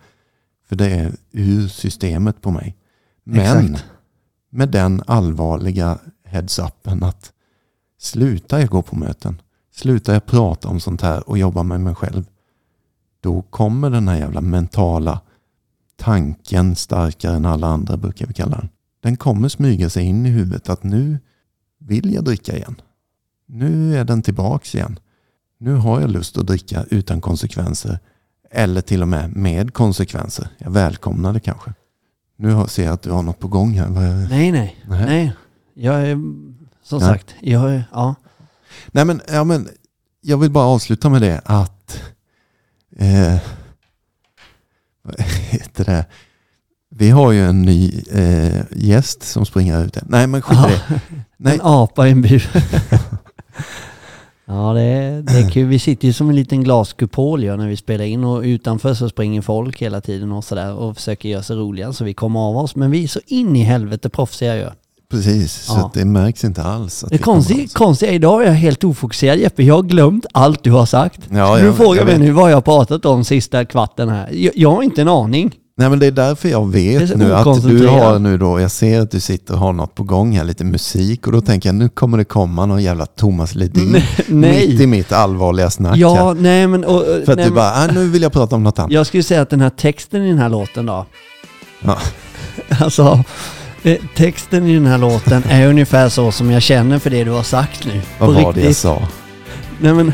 För 0.66 0.76
det 0.76 0.90
är 0.90 1.12
ur 1.32 1.68
systemet 1.68 2.42
på 2.42 2.52
mig. 2.52 2.78
Men 3.24 3.66
Exakt. 3.66 3.86
med 4.50 4.70
den 4.70 5.04
allvarliga 5.08 6.00
heads-upen 6.26 7.04
att 7.04 7.34
slutar 8.00 8.60
jag 8.60 8.70
gå 8.70 8.82
på 8.82 8.96
möten, 8.96 9.42
slutar 9.72 10.14
jag 10.14 10.26
prata 10.26 10.68
om 10.68 10.80
sånt 10.80 11.02
här 11.02 11.30
och 11.30 11.38
jobba 11.38 11.64
med 11.64 11.82
mig 11.82 11.96
själv, 11.96 12.26
då 13.20 13.42
kommer 13.42 13.90
den 13.90 14.08
här 14.08 14.18
jävla 14.18 14.42
mentala 14.42 15.22
tanken 15.96 16.76
starkare 16.76 17.36
än 17.36 17.46
alla 17.46 17.68
andra 17.68 17.98
brukar 17.98 18.28
vi 18.28 18.34
kalla 18.34 18.58
den. 18.58 18.70
Den 19.00 19.18
kommer 19.18 19.50
smyga 19.50 19.90
sig 19.90 20.04
in 20.04 20.26
i 20.26 20.30
huvudet 20.30 20.70
att 20.70 20.84
nu 20.84 21.20
vill 21.80 22.14
jag 22.14 22.24
dricka 22.24 22.58
igen. 22.58 22.82
Nu 23.46 23.98
är 23.98 24.06
den 24.06 24.22
tillbaks 24.22 24.76
igen. 24.76 25.00
Nu 25.64 25.74
har 25.76 26.02
jag 26.02 26.10
lust 26.10 26.38
att 26.38 26.48
dricka 26.48 26.86
utan 26.90 27.22
konsekvenser. 27.22 28.00
Eller 28.52 28.82
till 28.82 29.02
och 29.02 29.08
med 29.08 29.36
med 29.36 29.74
konsekvenser. 29.74 30.48
Jag 30.58 30.72
välkomnar 30.72 31.34
det 31.34 31.40
kanske. 31.40 31.74
Nu 32.38 32.68
ser 32.68 32.84
jag 32.86 32.94
att 32.94 33.02
du 33.02 33.12
har 33.12 33.22
något 33.22 33.40
på 33.40 33.48
gång 33.48 33.74
här. 33.74 33.90
Nej, 33.90 34.52
nej. 34.52 34.78
Nej. 34.88 35.06
Nej. 35.06 35.34
Jag 35.74 36.08
är, 36.10 36.16
som 36.84 37.00
Nej. 37.00 37.02
sagt, 37.02 37.36
jag 37.42 37.74
är, 37.74 37.84
ja. 37.92 38.16
Nej 38.88 39.06
men, 39.06 39.22
ja, 39.28 39.44
men 39.44 39.70
jag 40.22 40.38
vill 40.38 40.52
bara 40.52 40.66
avsluta 40.66 41.10
med 41.10 41.22
det 41.22 41.42
att 41.46 42.02
eh, 42.96 43.38
vad 45.02 45.22
heter 45.22 45.86
det? 45.86 46.06
Vi 46.90 47.10
har 47.10 47.32
ju 47.32 47.46
en 47.46 47.62
ny 47.62 48.04
eh, 48.12 48.62
gäst 48.72 49.24
som 49.24 49.46
springer 49.46 49.86
ut. 49.86 49.98
Nej 50.06 50.28
men 50.28 50.42
skit 50.42 50.58
i 50.58 50.94
det. 50.94 51.02
Nej. 51.38 51.54
En 51.54 51.62
apa 51.64 52.08
i 52.08 52.12
en 52.12 52.22
bur. 52.22 52.50
ja, 54.54 54.74
det 54.74 54.82
är, 54.82 55.22
det 55.22 55.40
är 55.40 55.50
kul. 55.50 55.68
Vi 55.68 55.80
sitter 55.80 56.08
ju 56.08 56.14
som 56.14 56.30
en 56.30 56.36
liten 56.36 56.64
glaskupol 56.64 57.44
gör 57.44 57.58
när 57.58 57.68
vi 57.68 57.78
spelar 57.78 58.06
in 58.06 58.24
och 58.24 58.42
utanför 58.42 58.94
så 58.94 59.10
springer 59.10 59.42
folk 59.42 59.82
hela 59.82 60.02
tiden 60.02 60.32
och 60.32 60.44
sådär 60.44 60.74
och 60.74 60.96
försöker 60.96 61.30
göra 61.30 61.44
sig 61.44 61.56
roliga 61.56 61.94
så 61.94 62.04
vi 62.04 62.14
kommer 62.14 62.40
av 62.40 62.58
oss. 62.58 62.76
Men 62.76 62.92
vi 62.92 63.04
är 63.04 63.08
så 63.08 63.20
in 63.26 63.56
i 63.56 63.64
helvete 63.64 64.10
proffsiga 64.10 64.56
ju. 64.56 64.68
Precis, 65.12 65.54
så 65.54 65.74
Ja. 65.74 65.86
att 65.86 65.94
det 65.94 66.06
märks 66.06 66.44
inte 66.44 66.64
alls. 66.64 67.06
Det 67.10 67.18
konstiga, 67.18 68.12
är 68.12 68.16
idag 68.16 68.42
är 68.44 68.48
jag 68.48 68.54
helt 68.54 68.84
ofokuserad 68.84 69.40
Jeppe. 69.40 69.64
Jag 69.64 69.76
har 69.76 69.84
glömt 69.84 70.26
allt 70.32 70.64
du 70.64 70.72
har 70.72 70.86
sagt. 70.86 71.20
Ja, 71.32 71.58
du 71.60 71.74
frågar 71.74 72.06
mig 72.06 72.20
nu 72.20 72.32
vad 72.32 72.52
jag 72.52 72.56
har 72.58 72.62
pratat 72.62 73.06
om 73.06 73.24
sista 73.24 73.66
kvarten 73.66 74.10
här. 74.10 74.30
Jag, 74.32 74.52
jag 74.56 74.72
har 74.72 74.84
inte 74.84 75.02
en 75.02 75.08
aning. 75.08 75.56
Nej 75.78 75.90
men 75.90 76.00
det 76.00 76.06
är 76.08 76.12
därför 76.12 76.50
jag 76.50 76.72
vet 76.72 77.18
nu 77.18 77.36
att 77.36 77.64
du 77.64 77.88
har 77.88 78.20
nu 78.20 78.38
då, 78.38 78.60
jag 78.60 78.72
ser 78.72 79.02
att 79.02 79.12
du 79.12 79.20
sitter 79.20 79.54
och 79.54 79.60
har 79.60 79.74
något 79.74 79.96
på 79.96 80.04
gång 80.04 80.38
här, 80.38 80.44
lite 80.44 80.64
musik 80.64 81.28
och 81.28 81.34
då 81.34 81.42
tänker 81.42 81.70
jag 81.70 81.76
nu 81.76 81.90
kommer 81.90 82.18
det 82.18 82.24
komma 82.26 82.66
någon 82.66 82.84
jävla 82.84 83.06
Thomas 83.06 83.56
Ledin 83.56 84.04
Nej. 84.28 84.68
mitt 84.68 84.82
i 84.82 84.88
mitt 84.88 85.12
allvarliga 85.12 85.70
snack 85.70 85.98
Ja, 85.98 86.16
här. 86.16 86.34
nej 86.34 86.68
men... 86.68 86.84
Och, 86.86 87.02
För 87.06 87.20
att 87.22 87.28
nej, 87.28 87.36
du 87.36 87.44
men- 87.44 87.54
bara, 87.54 87.72
ah, 87.74 87.88
nu 87.88 88.08
vill 88.10 88.22
jag 88.22 88.32
prata 88.34 88.56
om 88.56 88.64
något 88.64 88.80
annat. 88.80 88.92
Jag 88.92 89.08
skulle 89.08 89.24
säga 89.24 89.42
att 89.42 89.50
den 89.50 89.62
här 89.62 89.70
texten 89.70 90.24
i 90.24 90.30
den 90.30 90.38
här 90.38 90.50
låten 90.50 90.86
då. 90.86 91.06
Ja. 91.82 91.98
Alltså, 92.80 93.24
eh, 93.84 93.98
texten 94.16 94.68
i 94.68 94.74
den 94.74 94.86
här 94.86 94.98
låten 94.98 95.44
är 95.50 95.68
ungefär 95.68 96.10
så 96.10 96.32
som 96.32 96.52
jag 96.52 96.62
känner 96.62 97.00
för 97.00 97.10
det 97.10 97.24
du 97.24 97.32
har 97.32 97.44
sagt 97.44 97.86
nu. 97.86 98.02
Vad 98.20 98.30
På 98.30 98.34
var 98.34 98.42
det 98.42 98.42
jag 98.42 98.58
riktigt. 98.58 98.78
sa? 98.78 99.08
Nej 99.80 99.94
men, 99.94 100.14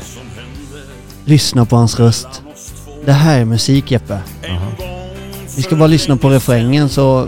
lyssna 1.25 1.65
på 1.65 1.75
hans 1.75 1.99
röst. 1.99 2.27
Det 3.05 3.11
här 3.11 3.39
är 3.39 3.45
musik 3.45 3.91
Jeppe. 3.91 4.19
Vi 5.59 5.63
ska 5.63 5.75
bara 5.75 5.87
lyssna 5.87 6.17
på 6.17 6.29
refrängen 6.29 6.89
så 6.89 7.27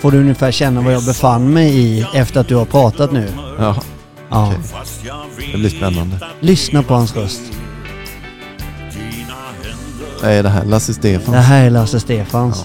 får 0.00 0.10
du 0.12 0.18
ungefär 0.18 0.52
känna 0.52 0.80
vad 0.80 0.92
jag 0.94 1.04
befann 1.04 1.52
mig 1.52 1.78
i 1.78 2.06
efter 2.14 2.40
att 2.40 2.48
du 2.48 2.54
har 2.56 2.64
pratat 2.64 3.12
nu. 3.12 3.28
Ja, 3.58 3.82
Ja. 4.30 4.52
det 5.52 5.58
blir 5.58 5.70
spännande. 5.70 6.16
Lyssna 6.40 6.82
på 6.82 6.94
hans 6.94 7.16
röst. 7.16 7.40
Är 10.22 10.42
det 10.42 10.48
här 10.48 10.64
Lasse 10.64 10.94
Stefan? 10.94 11.34
Det 11.34 11.40
här 11.40 11.64
är 11.66 11.70
Lasse 11.70 12.00
Stefans. 12.00 12.64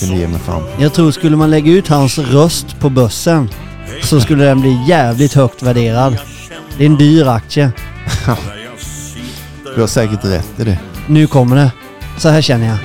Kunde 0.00 0.16
ge 0.16 0.28
mig 0.28 0.40
fan. 0.40 0.62
Jag 0.78 0.92
tror 0.92 1.10
skulle 1.10 1.36
man 1.36 1.50
lägga 1.50 1.72
ut 1.72 1.88
hans 1.88 2.18
röst 2.18 2.80
på 2.80 2.90
börsen 2.90 3.50
så 4.02 4.20
skulle 4.20 4.44
den 4.44 4.60
bli 4.60 4.84
jävligt 4.88 5.34
högt 5.34 5.62
värderad. 5.62 6.16
Det 6.78 6.84
är 6.84 6.88
en 6.88 6.96
dyr 6.96 7.26
aktie. 7.26 7.72
Du 9.74 9.80
har 9.80 9.88
säkert 9.88 10.24
rätt 10.24 10.60
i 10.60 10.64
det. 10.64 10.78
Nu 11.06 11.26
kommer 11.26 11.56
det. 11.56 11.70
Så 12.18 12.28
här 12.28 12.42
känner 12.42 12.66
jag. 12.68 12.78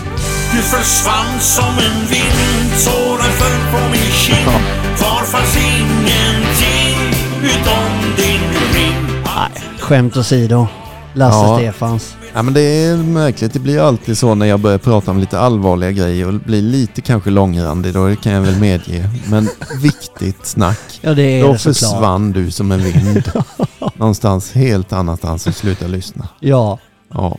Du 0.51 0.57
försvann 0.61 1.39
som 1.39 1.65
en 1.65 1.99
vind, 2.07 2.83
tårar 2.85 3.31
föll 3.31 3.71
på 3.71 3.89
min 3.91 4.11
kind. 4.11 4.49
Kvar 4.97 5.23
fanns 5.25 5.57
ingenting 5.57 7.19
utom 7.43 8.15
din 8.17 8.41
ring. 8.73 9.21
Nej, 9.25 9.63
skämt 9.79 10.17
åsido. 10.17 10.67
Lasse 11.13 11.37
Ja. 11.37 11.57
Stefans. 11.57 12.15
Ja, 12.33 12.41
men 12.41 12.53
det 12.53 12.61
är 12.61 12.97
märkligt. 12.97 13.53
Det 13.53 13.59
blir 13.59 13.79
alltid 13.81 14.17
så 14.17 14.35
när 14.35 14.45
jag 14.45 14.59
börjar 14.59 14.77
prata 14.77 15.11
om 15.11 15.19
lite 15.19 15.39
allvarliga 15.39 15.91
grejer 15.91 16.27
och 16.27 16.33
blir 16.33 16.61
lite 16.61 17.01
kanske 17.01 17.29
långrandig 17.29 17.93
då, 17.93 18.07
det 18.07 18.15
kan 18.15 18.31
jag 18.33 18.41
väl 18.41 18.55
medge. 18.59 19.09
Men 19.29 19.49
viktigt 19.81 20.45
snack. 20.45 20.99
Ja 21.01 21.13
det 21.13 21.23
är 21.23 21.43
Då 21.43 21.51
det 21.53 21.59
såklart. 21.59 21.75
försvann 21.77 22.31
du 22.31 22.51
som 22.51 22.71
en 22.71 22.79
vind. 22.83 23.31
Någonstans 23.95 24.51
helt 24.51 24.93
annanstans 24.93 25.47
och 25.47 25.55
slutade 25.55 25.91
lyssna. 25.91 26.27
Ja. 26.39 26.79
Ja, 27.13 27.37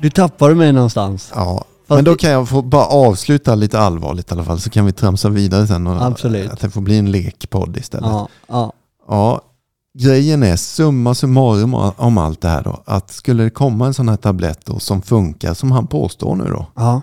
Du 0.00 0.10
tappade 0.10 0.54
mig 0.54 0.72
någonstans. 0.72 1.32
ja. 1.34 1.64
Men 1.94 2.04
då 2.04 2.14
kan 2.16 2.30
jag 2.30 2.48
få 2.48 2.62
bara 2.62 2.86
avsluta 2.86 3.54
lite 3.54 3.78
allvarligt 3.80 4.30
i 4.30 4.34
alla 4.34 4.44
fall 4.44 4.60
så 4.60 4.70
kan 4.70 4.86
vi 4.86 4.92
tramsa 4.92 5.28
vidare 5.28 5.66
sen. 5.66 5.86
Och 5.86 6.04
Absolut. 6.04 6.50
Att 6.50 6.60
det 6.60 6.70
får 6.70 6.80
bli 6.80 6.98
en 6.98 7.10
lekpodd 7.10 7.76
istället. 7.76 8.10
Ja. 8.10 8.28
Ja, 8.48 8.72
ja, 9.08 9.40
grejen 9.98 10.42
är 10.42 10.56
summa 10.56 11.14
summarum 11.14 11.74
om 11.96 12.18
allt 12.18 12.40
det 12.40 12.48
här 12.48 12.62
då. 12.62 12.82
Att 12.86 13.10
skulle 13.10 13.42
det 13.42 13.50
komma 13.50 13.86
en 13.86 13.94
sån 13.94 14.08
här 14.08 14.16
tablett 14.16 14.66
då 14.66 14.78
som 14.78 15.02
funkar 15.02 15.54
som 15.54 15.72
han 15.72 15.86
påstår 15.86 16.36
nu 16.36 16.44
då. 16.44 16.66
ja. 16.74 17.00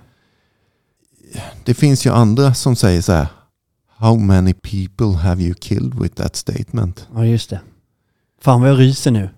Det 1.65 1.73
finns 1.73 2.05
ju 2.05 2.13
andra 2.13 2.53
som 2.53 2.75
säger 2.75 3.01
så 3.01 3.11
här. 3.13 3.27
How 3.97 4.15
many 4.17 4.53
people 4.53 5.17
have 5.17 5.41
you 5.43 5.53
killed 5.53 5.99
with 5.99 6.15
that 6.15 6.35
statement? 6.35 7.07
ja 7.15 7.25
just 7.25 7.49
det. 7.49 7.59
Fan 8.41 8.61
vad 8.61 8.69
jag 8.69 8.79
ryser 8.79 9.11
nu. 9.11 9.29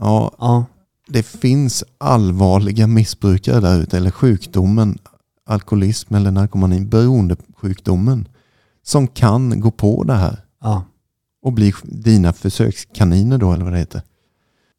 Ja, 0.00 0.32
Ja, 0.38 0.64
det 1.08 1.22
finns 1.22 1.84
allvarliga 1.98 2.86
missbrukare 2.86 3.60
där 3.60 3.78
ute, 3.80 3.96
eller 3.96 4.10
sjukdomen, 4.10 4.98
alkoholism 5.46 6.14
eller 6.14 6.30
narkomani, 6.30 6.80
beroendesjukdomen, 6.80 8.28
som 8.82 9.08
kan 9.08 9.60
gå 9.60 9.70
på 9.70 10.04
det 10.04 10.14
här 10.14 10.36
ja, 10.62 10.84
och 11.42 11.52
bli 11.52 11.72
dina 11.84 12.32
försökskaniner 12.32 13.38
då, 13.38 13.52
eller 13.52 13.64
vad 13.64 13.72
det 13.72 13.78
heter. 13.78 14.02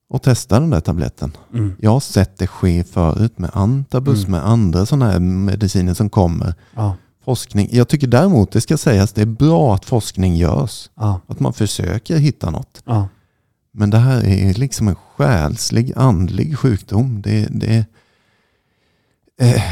Och 0.10 0.22
testa 0.22 0.60
den 0.60 0.70
där 0.70 0.80
tabletten. 0.80 1.32
mm. 1.54 1.76
Jag 1.80 1.92
har 1.92 2.00
sett 2.00 2.38
det 2.38 2.48
ske 2.48 2.84
förut 2.84 3.40
med 3.40 3.50
antabus, 3.54 4.20
Mm. 4.20 4.32
med 4.32 4.48
andra 4.48 4.86
sådana 4.86 5.12
här 5.12 5.20
mediciner 5.20 5.94
som 5.94 6.10
kommer. 6.10 6.54
ja, 6.76 6.96
Forskning. 7.26 7.70
Jag 7.72 7.88
tycker 7.88 8.08
däremot, 8.08 8.52
det 8.52 8.62
ska 8.62 8.78
sägas, 8.78 9.14
det 9.14 9.22
är 9.22 9.26
bra 9.26 9.76
att 9.76 9.86
forskning 9.86 10.36
görs. 10.36 10.90
ja, 10.96 11.22
Att 11.28 11.40
man 11.40 11.54
försöker 11.54 12.18
hitta 12.18 12.50
något. 12.50 12.82
ja, 12.86 13.08
Men 13.78 13.90
det 13.90 13.98
här 13.98 14.26
är 14.26 14.54
liksom 14.54 14.88
en 14.88 14.96
själslig, 14.96 15.94
andlig 15.96 16.58
sjukdom. 16.58 17.22
Det, 17.22 17.48
det, 17.52 17.86
eh, 19.40 19.64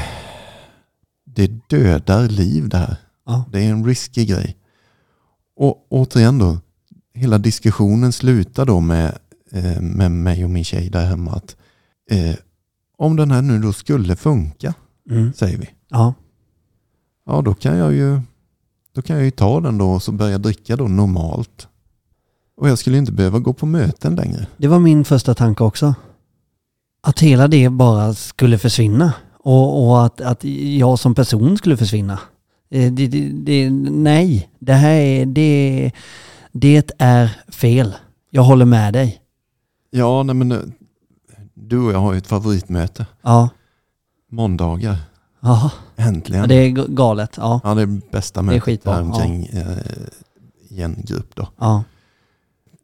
det 1.23 1.69
dödar 1.69 2.29
liv 2.29 2.69
det 2.69 2.77
här. 2.77 2.97
ja, 3.25 3.45
Det 3.51 3.65
är 3.65 3.69
en 3.69 3.85
risky 3.85 4.25
grej. 4.25 4.57
Och 5.55 5.87
återigen 5.89 6.37
då, 6.37 6.57
hela 7.13 7.37
diskussionen 7.37 8.11
slutar 8.13 8.65
då 8.65 8.79
med, 8.79 9.17
eh, 9.51 9.81
med 9.81 10.11
mig 10.11 10.43
och 10.43 10.49
min 10.49 10.63
tjej 10.63 10.89
där 10.89 11.05
hemma. 11.05 11.31
Att, 11.31 11.55
eh, 12.11 12.35
om 12.97 13.15
den 13.15 13.31
här 13.31 13.41
nu 13.41 13.59
då 13.59 13.73
skulle 13.73 14.15
funka, 14.15 14.73
mm. 15.09 15.33
säger 15.33 15.57
vi. 15.57 15.69
ja, 15.89 16.13
Ja, 17.25 17.41
då 17.41 17.53
kan 17.53 17.77
jag 17.77 17.93
ju, 17.93 18.21
då 18.93 19.01
kan 19.01 19.15
jag 19.15 19.25
ju 19.25 19.31
ta 19.31 19.61
den 19.61 19.77
då 19.77 19.91
och 19.91 20.03
så 20.03 20.11
börja 20.11 20.37
dricka 20.37 20.75
då 20.75 20.87
normalt. 20.87 21.67
Och 22.57 22.69
jag 22.69 22.77
skulle 22.77 22.97
inte 22.97 23.11
behöva 23.11 23.39
gå 23.39 23.53
på 23.53 23.65
möten 23.65 24.15
längre. 24.15 24.47
Det 24.57 24.67
var 24.67 24.79
min 24.79 25.05
första 25.05 25.33
tanke 25.35 25.63
också. 25.63 25.95
Att 27.01 27.19
hela 27.19 27.47
det 27.47 27.69
bara 27.69 28.13
skulle 28.13 28.57
försvinna. 28.57 29.13
Och, 29.37 29.87
och 29.87 30.05
att, 30.05 30.21
att 30.21 30.43
jag 30.77 30.99
som 30.99 31.15
person 31.15 31.57
skulle 31.57 31.77
försvinna. 31.77 32.19
Eh, 32.69 32.91
Det, 32.93 33.07
det, 33.07 33.29
det, 33.29 33.69
nej, 33.89 34.49
det 34.59 34.73
här 34.73 34.95
är, 34.95 35.25
det, 35.25 35.91
det 36.51 36.91
är 36.97 37.29
fel. 37.47 37.93
Jag 38.29 38.43
håller 38.43 38.65
med 38.65 38.93
dig. 38.93 39.21
Ja, 39.91 40.23
nej 40.23 40.35
men 40.35 40.51
eh, 40.51 40.59
du 41.53 41.79
och 41.79 41.91
jag 41.91 41.99
har 41.99 42.13
ju 42.13 42.17
ett 42.17 42.27
favoritmöte. 42.27 43.05
Ja, 43.21 43.49
Måndagar. 44.31 44.97
ja. 45.39 45.71
Äntligen. 45.95 46.41
ja 46.41 46.47
det 46.47 46.55
är 46.55 46.69
galet. 46.87 47.33
Ja, 47.37 47.61
Ja, 47.63 47.73
det 47.75 47.81
är 47.81 48.01
bästa 48.11 48.39
är 48.39 48.43
mötet 48.43 48.83
där 48.83 49.01
omkring 49.01 49.45
eh, 49.45 49.77
i 50.69 50.81
en 50.81 50.95
grupp 51.07 51.35
då. 51.35 51.47
ja, 51.59 51.83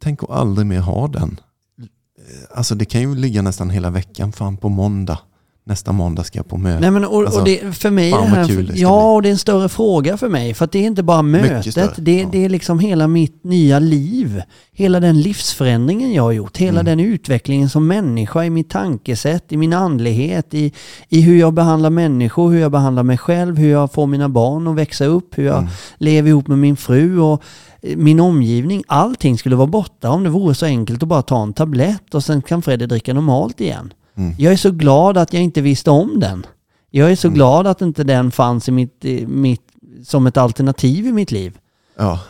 Tänk 0.02 0.22
att 0.22 0.30
aldrig 0.30 0.66
mer 0.66 0.80
ha 0.80 1.08
den. 1.08 1.40
Eh, 1.80 2.58
Alltså 2.58 2.74
det 2.74 2.84
kan 2.84 3.00
ju 3.00 3.14
ligga 3.14 3.42
nästan 3.42 3.70
hela 3.70 3.90
veckan. 3.90 4.32
Fan 4.32 4.56
på 4.56 4.68
måndag. 4.68 5.18
Nästa 5.64 5.92
måndag 5.92 6.24
ska 6.24 6.38
jag 6.38 6.48
på 6.48 6.56
möte. 6.56 6.80
Nej 6.80 6.90
men 6.90 7.04
och, 7.04 7.20
Alltså, 7.22 7.38
och 7.38 7.44
det, 7.44 7.76
för 7.76 7.90
mig 7.90 8.08
är 8.12 8.16
fan 8.16 8.26
här, 8.28 8.46
kul 8.48 8.66
det 8.66 8.78
ja 8.78 9.12
och 9.12 9.22
det 9.22 9.28
är 9.28 9.30
en 9.30 9.38
större 9.38 9.68
fråga 9.68 10.16
för 10.16 10.28
mig. 10.28 10.54
För 10.54 10.68
det 10.72 10.78
är 10.78 10.82
inte 10.86 11.02
bara 11.02 11.22
mötet, 11.22 11.74
det, 12.04 12.20
ja. 12.20 12.28
det 12.32 12.44
är 12.44 12.48
liksom 12.48 12.78
hela 12.78 13.08
mitt 13.08 13.44
nya 13.44 13.78
liv. 13.78 14.42
Hela 14.72 15.00
den 15.00 15.20
livsförändringen 15.20 16.12
jag 16.12 16.22
har 16.22 16.32
gjort, 16.32 16.56
hela 16.56 16.80
Mm. 16.80 16.98
den 16.98 17.06
utvecklingen 17.06 17.68
som 17.68 17.86
människa 17.86 18.44
i 18.44 18.50
mitt 18.50 18.70
tankesätt, 18.70 19.52
i 19.52 19.56
min 19.56 19.72
andlighet, 19.72 20.54
i, 20.54 20.72
i 21.08 21.20
hur 21.20 21.38
jag 21.38 21.52
behandlar 21.54 21.90
människor, 21.90 22.50
hur 22.50 22.60
jag 22.60 22.72
behandlar 22.72 23.02
mig 23.02 23.18
själv, 23.18 23.56
hur 23.58 23.70
jag 23.70 23.92
får 23.92 24.06
mina 24.06 24.28
barn 24.28 24.66
att 24.66 24.76
växa 24.76 25.04
upp, 25.04 25.38
hur 25.38 25.44
jag 25.44 25.58
Mm. 25.58 25.70
lever 25.98 26.28
ihop 26.28 26.48
med 26.48 26.58
min 26.58 26.76
fru 26.76 27.18
och 27.20 27.42
eh, 27.82 27.96
min 27.96 28.20
omgivning. 28.20 28.82
Allting 28.86 29.38
skulle 29.38 29.56
vara 29.56 29.66
borta 29.66 30.10
om 30.10 30.22
det 30.24 30.30
vore 30.30 30.54
så 30.54 30.66
enkelt 30.66 31.02
att 31.02 31.08
bara 31.08 31.22
ta 31.22 31.42
en 31.42 31.52
tablett 31.52 32.14
och 32.14 32.24
sen 32.24 32.42
kan 32.42 32.62
Freddy 32.62 32.86
dricka 32.86 33.14
normalt 33.14 33.60
igen. 33.60 33.92
Mm. 34.14 34.34
Jag 34.38 34.52
är 34.52 34.56
så 34.56 34.70
glad 34.70 35.18
att 35.18 35.32
jag 35.32 35.42
inte 35.42 35.60
visste 35.60 35.90
om 35.90 36.20
den. 36.20 36.46
Jag 36.90 37.10
är 37.12 37.16
så 37.16 37.26
Mm. 37.28 37.34
glad 37.34 37.66
att 37.66 37.80
inte 37.82 38.04
den 38.04 38.30
fanns 38.30 38.68
i 38.68 38.72
mitt, 38.72 39.04
mitt, 39.26 39.62
som 40.04 40.26
ett 40.26 40.36
alternativ 40.36 41.06
i 41.06 41.12
mitt 41.12 41.30
liv. 41.32 41.58
Ja. 41.98 42.20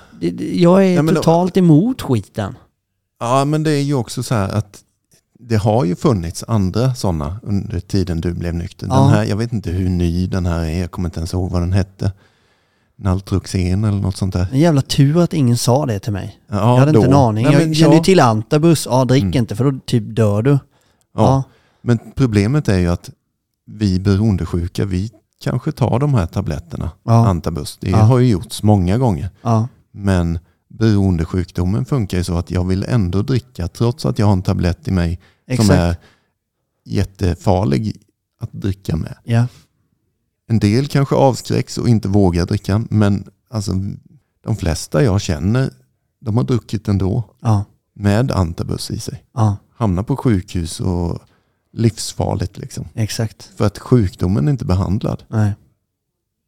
Jag 0.52 0.84
är 0.86 0.90
Ja, 0.94 1.02
men 1.02 1.14
då- 1.14 1.20
totalt 1.20 1.56
emot 1.56 2.02
skiten. 2.02 2.56
ja, 3.20 3.44
men 3.44 3.62
det 3.62 3.70
är 3.70 3.82
ju 3.82 3.94
också 3.94 4.22
så 4.22 4.34
här 4.34 4.48
att 4.48 4.78
det 5.38 5.56
har 5.56 5.84
ju 5.84 5.96
funnits 5.96 6.44
andra 6.48 6.94
sådana 6.94 7.40
under 7.42 7.80
tiden 7.80 8.20
du 8.20 8.32
blev 8.34 8.54
nykter. 8.54 8.86
Ja. 8.90 8.94
Den 9.00 9.08
här, 9.08 9.24
jag 9.24 9.36
vet 9.36 9.52
inte 9.52 9.70
hur 9.70 9.88
ny 9.88 10.26
den 10.26 10.46
här 10.46 10.64
är. 10.64 10.80
Jag 10.80 10.90
kommer 10.90 11.08
inte 11.08 11.20
ens 11.20 11.32
ihåg 11.32 11.50
vad 11.50 11.62
den 11.62 11.72
hette. 11.72 12.12
Naltroxen 12.96 13.84
eller 13.84 13.98
något 14.00 14.16
sånt 14.16 14.32
där. 14.34 14.46
En 14.52 14.58
jävla 14.58 14.82
tur 14.82 15.22
att 15.22 15.34
ingen 15.34 15.56
sa 15.56 15.86
det 15.86 15.98
till 15.98 16.12
mig. 16.12 16.38
Ja, 16.48 16.56
jag 16.56 16.76
hade 16.76 16.92
då. 16.92 16.98
inte 16.98 17.08
en 17.10 17.16
aning. 17.16 17.44
Nej, 17.44 17.54
jag 17.54 17.76
kände 17.76 17.94
ja. 17.94 17.98
ju 17.98 18.04
till 18.04 18.20
antabus. 18.20 18.86
Ja, 18.90 19.04
drick 19.04 19.22
Mm. 19.22 19.36
inte 19.38 19.56
för 19.56 19.64
då 19.72 19.78
typ 19.86 20.04
dör 20.16 20.42
du. 20.42 20.58
Ja. 21.16 21.42
Men 21.82 21.98
problemet 22.14 22.68
är 22.68 22.78
ju 22.78 22.88
att 22.88 23.10
vi 23.66 24.00
beroendesjuka, 24.00 24.84
vi 24.84 25.10
kanske 25.40 25.72
tar 25.72 25.98
de 25.98 26.14
här 26.14 26.26
tabletterna, 26.26 26.90
Ja. 27.04 27.26
antabus. 27.26 27.78
Det 27.80 27.90
Ja. 27.90 27.96
har 27.96 28.18
ju 28.18 28.28
gjorts 28.30 28.62
många 28.62 28.98
gånger. 28.98 29.30
Ja. 29.42 29.68
Men 29.92 30.38
beroendesjukdomen 30.68 31.84
funkar 31.84 32.18
ju 32.18 32.24
så 32.24 32.34
att 32.38 32.50
jag 32.50 32.64
vill 32.64 32.84
ändå 32.88 33.22
dricka 33.22 33.68
trots 33.68 34.06
att 34.06 34.18
jag 34.18 34.26
har 34.26 34.32
en 34.32 34.42
tablett 34.42 34.88
i 34.88 34.90
mig 34.90 35.20
Exakt. 35.46 35.66
som 35.66 35.76
är 35.76 35.96
jättefarlig 36.84 37.96
att 38.40 38.52
dricka 38.52 38.96
med. 38.96 39.14
Ja. 39.24 39.46
En 40.46 40.58
del 40.58 40.86
kanske 40.88 41.14
avskräcks 41.14 41.78
och 41.78 41.88
inte 41.88 42.08
vågar 42.08 42.46
dricka, 42.46 42.84
men 42.90 43.24
alltså, 43.50 43.72
de 44.44 44.56
flesta 44.56 45.02
jag 45.02 45.20
känner, 45.20 45.70
de 46.20 46.36
har 46.36 46.44
druckit 46.44 46.88
ändå 46.88 47.24
Ja. 47.40 47.64
med 47.94 48.30
antabus 48.30 48.90
i 48.90 48.98
sig. 48.98 49.24
Ja. 49.34 49.56
Hamnar 49.76 50.02
på 50.02 50.16
sjukhus 50.16 50.80
och 50.80 51.18
livsfarligt 51.72 52.58
liksom. 52.58 52.88
Exakt. 52.94 53.50
För 53.56 53.66
att 53.66 53.78
sjukdomen 53.78 54.48
är 54.48 54.52
inte 54.52 54.64
behandlad. 54.64 55.24
Nej. 55.28 55.52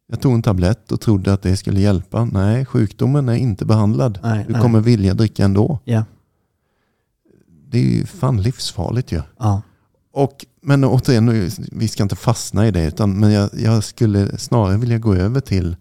Jag 0.07 0.21
tog 0.21 0.33
en 0.33 0.41
tablett 0.41 0.91
och 0.91 1.01
trodde 1.01 1.33
att 1.33 1.41
det 1.41 1.57
skulle 1.57 1.79
hjälpa. 1.79 2.25
Nej, 2.25 2.65
sjukdomen 2.65 3.29
är 3.29 3.35
inte 3.35 3.65
behandlad. 3.65 4.19
Nej. 4.23 4.43
Du 4.47 4.53
nej. 4.53 4.61
kommer 4.61 4.79
vilja 4.79 5.13
dricka 5.13 5.45
ändå. 5.45 5.79
Ja. 5.83 6.03
Det 7.67 7.77
är 7.77 7.83
ju 7.83 8.05
fan 8.05 8.41
livsfarligt 8.41 9.11
ju. 9.11 9.21
Ja. 9.37 9.61
Och, 10.11 10.45
men 10.61 10.83
återigen, 10.83 11.25
nu, 11.25 11.49
vi 11.71 11.87
ska 11.87 12.03
inte 12.03 12.15
fastna 12.15 12.67
i 12.67 12.71
det. 12.71 12.85
Utan, 12.85 13.19
men 13.19 13.31
jag, 13.31 13.49
jag 13.53 13.83
skulle 13.83 14.37
snarare 14.37 14.77
vilja 14.77 14.97
gå 14.97 15.15
över 15.15 15.41
till 15.41 15.75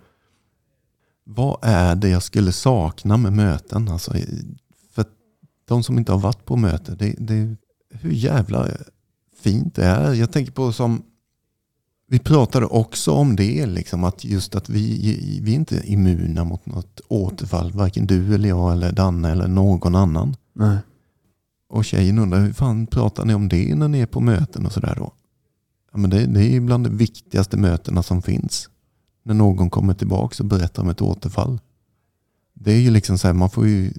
vad 1.25 1.59
är 1.63 1.95
det 1.95 2.09
jag 2.09 2.23
skulle 2.23 2.53
sakna 2.53 3.17
med 3.17 3.33
möten? 3.33 3.89
Alltså, 3.89 4.13
för 4.93 5.05
de 5.69 5.83
som 5.83 5.99
inte 5.99 6.13
har 6.13 6.19
varit 6.19 6.45
på 6.45 6.57
möte, 6.57 6.95
det, 6.95 7.15
det, 7.19 7.57
hur 7.91 8.13
jävla 8.13 8.69
fint 9.45 9.75
det 9.75 9.85
är. 9.85 10.13
Jag 10.13 10.33
tänker 10.33 10.53
på 10.53 10.73
som, 10.73 11.03
vi 12.09 12.19
pratade 12.19 12.67
också 12.67 13.13
om 13.13 13.37
det, 13.37 13.67
liksom, 13.67 14.05
att 14.05 14.25
just 14.25 14.55
att 14.55 14.69
vi, 14.69 15.41
vi 15.43 15.53
är 15.53 15.57
inte 15.57 15.83
immuna 15.85 16.45
mot 16.45 16.67
något 16.67 17.01
återfall. 17.09 17.73
Varken 17.73 18.07
du 18.07 18.35
eller 18.35 18.49
jag 18.49 18.73
eller 18.73 18.93
Danne 18.93 19.31
eller 19.31 19.49
någon 19.49 19.95
annan. 19.95 20.37
Nej. 20.53 20.79
Och 21.69 21.85
tjejen 21.85 22.19
undrar, 22.19 22.41
hur 22.41 22.53
fan 22.53 22.87
pratar 22.87 23.25
ni 23.25 23.35
om 23.35 23.49
det 23.49 23.75
när 23.75 23.89
ni 23.89 24.01
är 24.01 24.07
på 24.07 24.21
möten 24.21 24.67
och 24.67 24.73
sådär 24.73 24.95
då? 24.97 25.13
Ja, 25.93 25.99
men 25.99 26.11
det, 26.11 26.27
det 26.27 26.41
är 26.41 26.51
ju 26.51 26.61
bland 26.61 26.87
de 26.87 26.97
viktigaste 26.97 27.57
mötena 27.57 28.03
som 28.03 28.23
finns. 28.23 28.69
När 29.25 29.35
någon 29.35 29.71
kommer 29.71 29.95
tillbaka 29.95 30.43
och 30.43 30.49
berättar 30.49 30.83
om 30.83 30.89
ett 30.89 31.03
återfall. 31.03 31.61
Det 32.55 32.73
är 32.73 32.81
ju 32.81 32.91
liksom 32.91 33.19
så 33.19 33.27
här, 33.27 33.35
man 33.35 33.51
får 33.51 33.67
ju... 33.67 33.93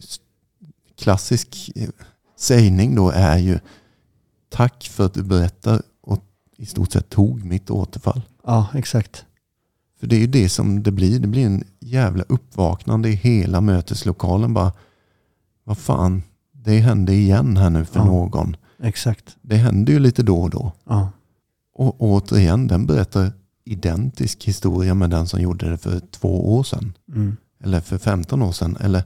Klassisk 0.98 1.72
eh, 1.76 1.90
sägning 2.38 2.96
då 2.96 3.10
är 3.10 3.38
ju 3.38 3.60
tack 4.56 4.84
för 4.92 5.06
att 5.06 5.14
du 5.14 5.24
berättar 5.24 5.82
och 6.02 6.24
i 6.58 6.66
stort 6.66 6.92
sett 6.92 7.10
tog 7.10 7.44
mitt 7.46 7.70
återfall. 7.70 8.22
Ja, 8.44 8.68
exakt. 8.74 9.26
För 10.00 10.08
det 10.08 10.16
är 10.16 10.20
ju 10.20 10.28
det 10.28 10.50
som 10.50 10.84
det 10.84 10.92
blir. 10.92 11.20
Det 11.20 11.28
blir 11.28 11.46
en 11.46 11.64
jävla 11.80 12.24
uppvaknande 12.24 13.10
i 13.10 13.14
hela 13.16 13.62
möteslokalen. 13.62 14.54
Bara, 14.54 14.72
vad 15.64 15.78
fan, 15.78 16.24
det 16.52 16.78
hände 16.80 17.14
igen 17.14 17.58
här 17.58 17.70
nu 17.70 17.86
för 17.86 18.00
Ja. 18.00 18.06
någon. 18.06 18.56
Exakt. 18.84 19.36
Det 19.42 19.56
händer 19.56 19.94
ju 19.94 20.00
lite 20.00 20.24
då 20.24 20.42
och 20.42 20.50
då. 20.50 20.72
Ja. 20.86 21.10
Och 21.74 21.96
återigen, 22.02 22.68
den 22.68 22.86
berättar 22.86 23.32
identisk 23.66 24.44
historia 24.44 24.94
med 24.94 25.10
den 25.10 25.28
som 25.28 25.42
gjorde 25.42 25.70
det 25.70 25.78
för 25.78 26.00
två 26.00 26.56
år 26.58 26.64
sedan. 26.64 26.94
Mm. 27.16 27.38
Eller 27.64 27.82
för 27.82 27.98
15 27.98 28.42
år 28.42 28.52
sedan. 28.52 28.78
Eller 28.80 29.04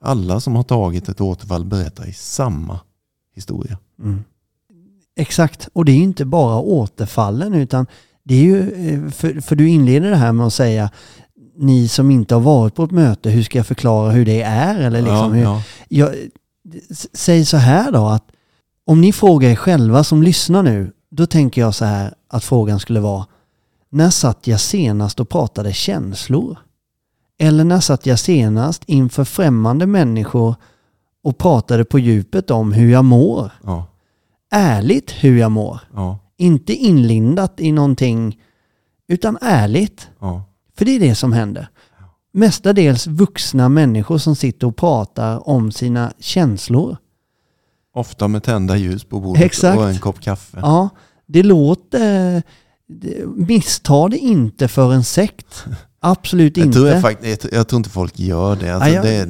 alla 0.00 0.40
som 0.40 0.56
har 0.56 0.62
tagit 0.62 1.08
ett 1.08 1.20
återfall 1.20 1.64
berättar 1.64 2.08
i 2.08 2.12
samma 2.12 2.80
historia. 3.34 3.78
Mm. 3.98 4.24
Exakt, 5.16 5.68
och 5.72 5.84
det 5.84 5.92
är 5.92 5.96
inte 5.96 6.24
bara 6.24 6.58
återfallen 6.58 7.54
utan 7.54 7.86
Det 8.22 8.34
är 8.34 8.42
ju, 8.42 8.88
eh, 8.88 9.10
för, 9.10 9.40
för 9.40 9.56
du 9.56 9.68
inleder 9.68 10.10
det 10.10 10.16
här 10.16 10.32
med 10.32 10.46
att 10.46 10.54
säga 10.54 10.90
ni 11.56 11.88
som 11.88 12.10
inte 12.10 12.34
har 12.34 12.40
varit 12.40 12.74
på 12.74 12.84
ett 12.84 12.90
möte, 12.90 13.30
hur 13.30 13.42
ska 13.42 13.58
jag 13.58 13.66
förklara 13.66 14.10
hur 14.10 14.24
det 14.24 14.42
är? 14.42 14.80
Eller 14.80 15.02
liksom 15.02 15.16
ja, 15.16 15.28
hur, 15.28 15.42
ja. 15.42 15.62
jag, 15.88 16.14
säg 17.12 17.44
så 17.44 17.56
här 17.56 17.92
då 17.92 18.06
att 18.06 18.24
om 18.86 19.00
ni 19.00 19.12
frågar 19.12 19.48
er 19.48 19.56
själva 19.56 20.04
som 20.04 20.22
lyssnar 20.22 20.62
nu, 20.62 20.92
då 21.10 21.26
tänker 21.26 21.60
jag 21.60 21.74
så 21.74 21.84
här 21.84 22.14
att 22.28 22.44
frågan 22.44 22.80
skulle 22.80 23.00
vara 23.00 23.26
när 23.90 24.10
satt 24.10 24.46
jag 24.46 24.60
senast 24.60 25.20
och 25.20 25.28
pratade 25.28 25.72
känslor? 25.72 26.58
Eller 27.38 27.64
när 27.64 27.80
satt 27.80 28.06
jag 28.06 28.18
senast 28.18 28.82
inför 28.86 29.24
främmande 29.24 29.86
människor 29.86 30.54
och 31.24 31.38
pratade 31.38 31.84
på 31.84 31.98
djupet 31.98 32.50
om 32.50 32.72
hur 32.72 32.92
jag 32.92 33.04
mår? 33.04 33.50
ja, 33.64 33.86
Ärligt 34.54 35.10
hur 35.10 35.38
jag 35.38 35.52
mår. 35.52 35.80
ja, 35.94 36.18
Inte 36.36 36.72
inlindat 36.74 37.60
i 37.60 37.72
någonting, 37.72 38.38
utan 39.08 39.38
ärligt. 39.40 40.08
ja, 40.20 40.44
För 40.76 40.84
det 40.84 40.90
är 40.96 41.00
det 41.00 41.14
som 41.14 41.32
händer. 41.32 41.68
Mestadels 42.34 43.06
vuxna 43.06 43.68
människor 43.68 44.18
som 44.18 44.36
sitter 44.36 44.66
och 44.66 44.76
pratar 44.76 45.48
om 45.48 45.72
sina 45.72 46.12
känslor. 46.18 46.96
Ofta 47.94 48.28
med 48.28 48.42
tända 48.42 48.76
ljus 48.76 49.04
på 49.04 49.20
bordet 49.20 49.42
Exakt. 49.42 49.78
och 49.78 49.88
en 49.90 49.98
kopp 49.98 50.20
kaffe. 50.20 50.58
Ja, 50.62 50.88
det 51.26 51.42
låter... 51.42 52.42
Missta 53.36 54.08
det 54.08 54.18
inte 54.18 54.68
för 54.68 54.92
en 54.92 55.04
sekt. 55.04 55.64
Absolut 56.00 56.56
Jag 56.56 56.66
inte. 56.66 56.76
tror, 56.78 56.88
jag, 56.88 57.02
fakt- 57.02 57.48
jag, 57.52 57.68
tror- 57.68 57.76
inte 57.78 57.90
folk 57.90 58.18
gör 58.18 58.56
det. 58.56 58.70
Alltså, 58.74 58.88
Ja, 58.88 58.94
jag- 58.94 59.04
Det 59.04 59.10
är 59.14 59.26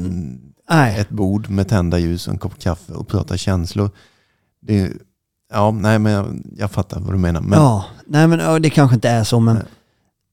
Nej. 0.71 1.01
ett 1.01 1.09
bord 1.09 1.51
med 1.51 1.69
tända 1.69 1.99
ljus 1.99 2.27
och 2.27 2.33
en 2.33 2.39
kopp 2.39 2.59
kaffe 2.59 2.93
och 2.93 3.09
prata 3.09 3.37
känslor. 3.37 3.91
Det 4.61 4.81
är, 4.81 4.93
ja, 5.53 5.71
nej, 5.71 5.99
men 5.99 6.13
jag, 6.13 6.43
jag 6.57 6.71
fattar 6.71 7.01
vad 7.01 7.15
du 7.15 7.19
menar. 7.19 7.41
Men, 7.41 7.59
Ja, 7.59 7.85
nej 8.07 8.27
men 8.29 8.39
ja, 8.39 8.59
det 8.59 8.71
kanske 8.71 8.95
inte 8.95 9.09
är 9.09 9.25
så, 9.25 9.41
men 9.41 9.55
Nej. 9.55 9.65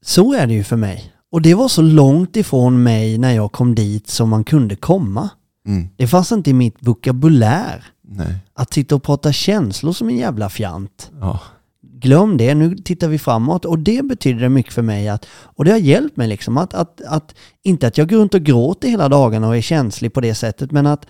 så 0.04 0.34
är 0.34 0.46
det 0.46 0.54
ju 0.54 0.64
för 0.64 0.76
mig. 0.76 1.12
Och 1.32 1.42
det 1.42 1.54
var 1.54 1.68
så 1.68 1.82
långt 1.82 2.36
ifrån 2.36 2.82
mig 2.82 3.18
när 3.18 3.32
jag 3.32 3.52
kom 3.52 3.74
dit 3.74 4.08
som 4.08 4.28
man 4.28 4.44
kunde 4.44 4.76
komma. 4.76 5.28
mm, 5.66 5.88
Det 5.96 6.06
fanns 6.06 6.32
inte 6.32 6.50
i 6.50 6.52
mitt 6.52 6.76
vokabulär 6.80 7.84
nej, 8.02 8.34
att 8.54 8.74
sitta 8.74 8.94
och 8.94 9.02
prata 9.02 9.32
känslor 9.32 9.92
som 9.92 10.08
en 10.08 10.16
jävla 10.16 10.48
fjant. 10.48 11.10
ja, 11.20 11.40
Glöm 11.82 12.36
det, 12.36 12.54
nu 12.54 12.76
tittar 12.76 13.08
vi 13.08 13.18
framåt. 13.18 13.64
Och 13.64 13.78
det 13.78 14.04
betyder 14.04 14.48
mycket 14.48 14.72
för 14.72 14.82
mig 14.82 15.08
att, 15.08 15.26
och 15.42 15.64
det 15.64 15.70
har 15.70 15.78
hjälpt 15.78 16.16
mig 16.16 16.28
liksom 16.28 16.56
att, 16.58 16.74
att, 16.74 17.00
att 17.06 17.34
inte 17.62 17.86
att 17.86 17.98
jag 17.98 18.08
går 18.08 18.16
runt 18.16 18.34
och 18.34 18.40
gråter 18.42 18.88
hela 18.88 19.08
dagarna 19.08 19.48
och 19.48 19.56
är 19.56 19.60
känslig 19.60 20.12
på 20.12 20.20
det 20.20 20.34
sättet, 20.34 20.70
men 20.72 20.86
att, 20.86 21.06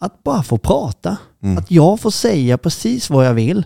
att 0.00 0.22
bara 0.22 0.42
få 0.42 0.58
prata. 0.58 1.16
Mm. 1.42 1.58
Att 1.58 1.70
jag 1.70 2.00
får 2.00 2.10
säga 2.10 2.58
precis 2.58 3.10
vad 3.10 3.26
jag 3.26 3.34
vill. 3.34 3.64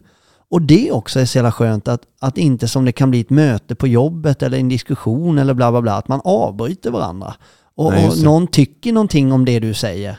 Och 0.51 0.62
det 0.62 0.92
också 0.92 1.20
är 1.20 1.25
så 1.25 1.38
jävla 1.38 1.53
skönt 1.53 1.88
att, 1.88 2.03
att 2.20 2.38
inte 2.38 2.68
som 2.68 2.85
det 2.85 2.92
kan 2.92 3.11
bli 3.11 3.20
ett 3.20 3.31
möte 3.31 3.75
på 3.75 3.87
jobbet 3.87 4.42
eller 4.42 4.59
en 4.59 4.68
diskussion 4.68 5.38
eller 5.38 5.55
bla 5.55 5.70
bla 5.70 5.83
bla, 5.83 5.94
att 5.94 6.09
man 6.09 6.20
avbryter 6.25 6.90
varandra. 6.90 7.35
Och, 7.77 7.92
Nej, 7.92 8.09
och 8.09 8.18
någon 8.23 8.47
tycker 8.47 8.92
någonting 8.92 9.33
om 9.33 9.44
det 9.44 9.61
du 9.61 9.75
säger. 9.75 10.18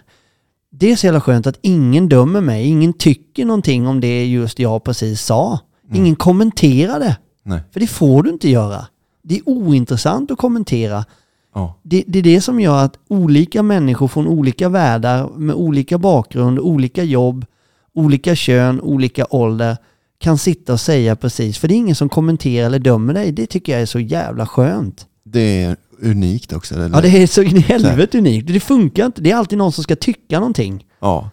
Det 0.71 0.91
är 0.91 0.95
så 0.95 1.06
jävla 1.06 1.21
skönt 1.21 1.47
att 1.47 1.60
ingen 1.62 2.10
dömer 2.10 2.41
mig, 2.41 2.67
ingen 2.67 2.93
tycker 2.93 3.45
någonting 3.45 3.88
om 3.88 3.99
det 4.01 4.25
just 4.25 4.60
jag 4.60 4.84
precis 4.84 5.21
sa. 5.21 5.60
Ingen 5.93 6.15
kommenterar 6.15 6.99
det, 6.99 7.17
nej, 7.43 7.62
för 7.71 7.80
det 7.80 7.88
får 7.88 8.23
du 8.23 8.30
inte 8.30 8.49
göra. 8.49 8.86
Det 9.23 9.36
är 9.36 9.49
ointressant 9.49 10.32
att 10.32 10.38
kommentera. 10.38 11.06
Ja, 11.55 11.79
Det, 11.83 12.03
det 12.07 12.19
är 12.19 12.23
det 12.23 12.41
som 12.41 12.59
gör 12.59 12.83
att 12.83 12.99
olika 13.07 13.63
människor 13.63 14.07
från 14.07 14.27
olika 14.27 14.69
världar 14.69 15.29
med 15.37 15.55
olika 15.55 15.97
bakgrund, 15.97 16.59
olika 16.59 17.03
jobb, 17.03 17.45
olika 17.93 18.35
kön, 18.35 18.81
olika 18.81 19.25
ålder 19.29 19.77
kan 20.17 20.37
sitta 20.37 20.73
och 20.73 20.79
säga 20.79 21.15
precis. 21.15 21.57
För 21.57 21.67
det 21.67 21.73
är 21.73 21.75
ingen 21.77 21.95
som 21.95 22.09
kommenterar 22.09 22.65
eller 22.65 22.79
dömer 22.79 23.13
dig. 23.13 23.31
Det 23.31 23.45
tycker 23.45 23.73
jag 23.73 23.81
är 23.81 23.85
så 23.85 23.99
jävla 23.99 24.47
skönt. 24.47 25.05
det 25.23 25.63
är 25.63 25.75
unikt 26.01 26.53
också. 26.53 26.75
Eller? 26.75 26.89
Ja, 26.89 27.01
det 27.01 27.23
är 27.23 27.27
så 27.27 27.41
in 27.41 27.57
i 27.57 27.59
helvete 27.59 28.17
unikt. 28.17 28.47
Det 28.47 28.59
funkar 28.59 29.05
inte. 29.05 29.21
Det 29.21 29.31
är 29.31 29.35
alltid 29.35 29.57
någon 29.57 29.71
som 29.71 29.83
ska 29.83 29.95
tycka 29.95 30.39
någonting. 30.39 30.85
Ja. 30.99 31.29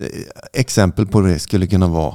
Eh, 0.00 0.06
Exempel 0.60 1.06
på 1.06 1.20
det 1.20 1.38
skulle 1.38 1.66
kunna 1.66 1.88
vara 1.88 2.14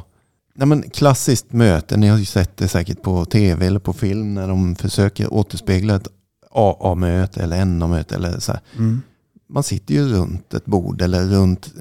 Nej, 0.55 0.67
men 0.67 0.89
klassiskt 0.89 1.53
möte, 1.53 1.97
ni 1.97 2.07
har 2.07 2.17
ju 2.17 2.25
sett 2.25 2.57
det 2.57 2.67
säkert 2.67 3.01
på 3.01 3.25
tv 3.25 3.65
eller 3.67 3.79
på 3.79 3.93
film 3.93 4.33
när 4.33 4.47
de 4.47 4.75
försöker 4.75 5.33
återspegla 5.33 5.95
ett 5.95 6.07
AA-möte 6.51 7.43
eller 7.43 7.65
NA-möte. 7.65 8.15
Eller 8.15 8.39
så. 8.39 8.53
Mm. 8.75 9.01
Man 9.49 9.63
sitter 9.63 9.93
ju 9.93 10.07
runt 10.07 10.53
ett 10.53 10.65
bord 10.65 11.01
eller 11.01 11.25
runt 11.25 11.73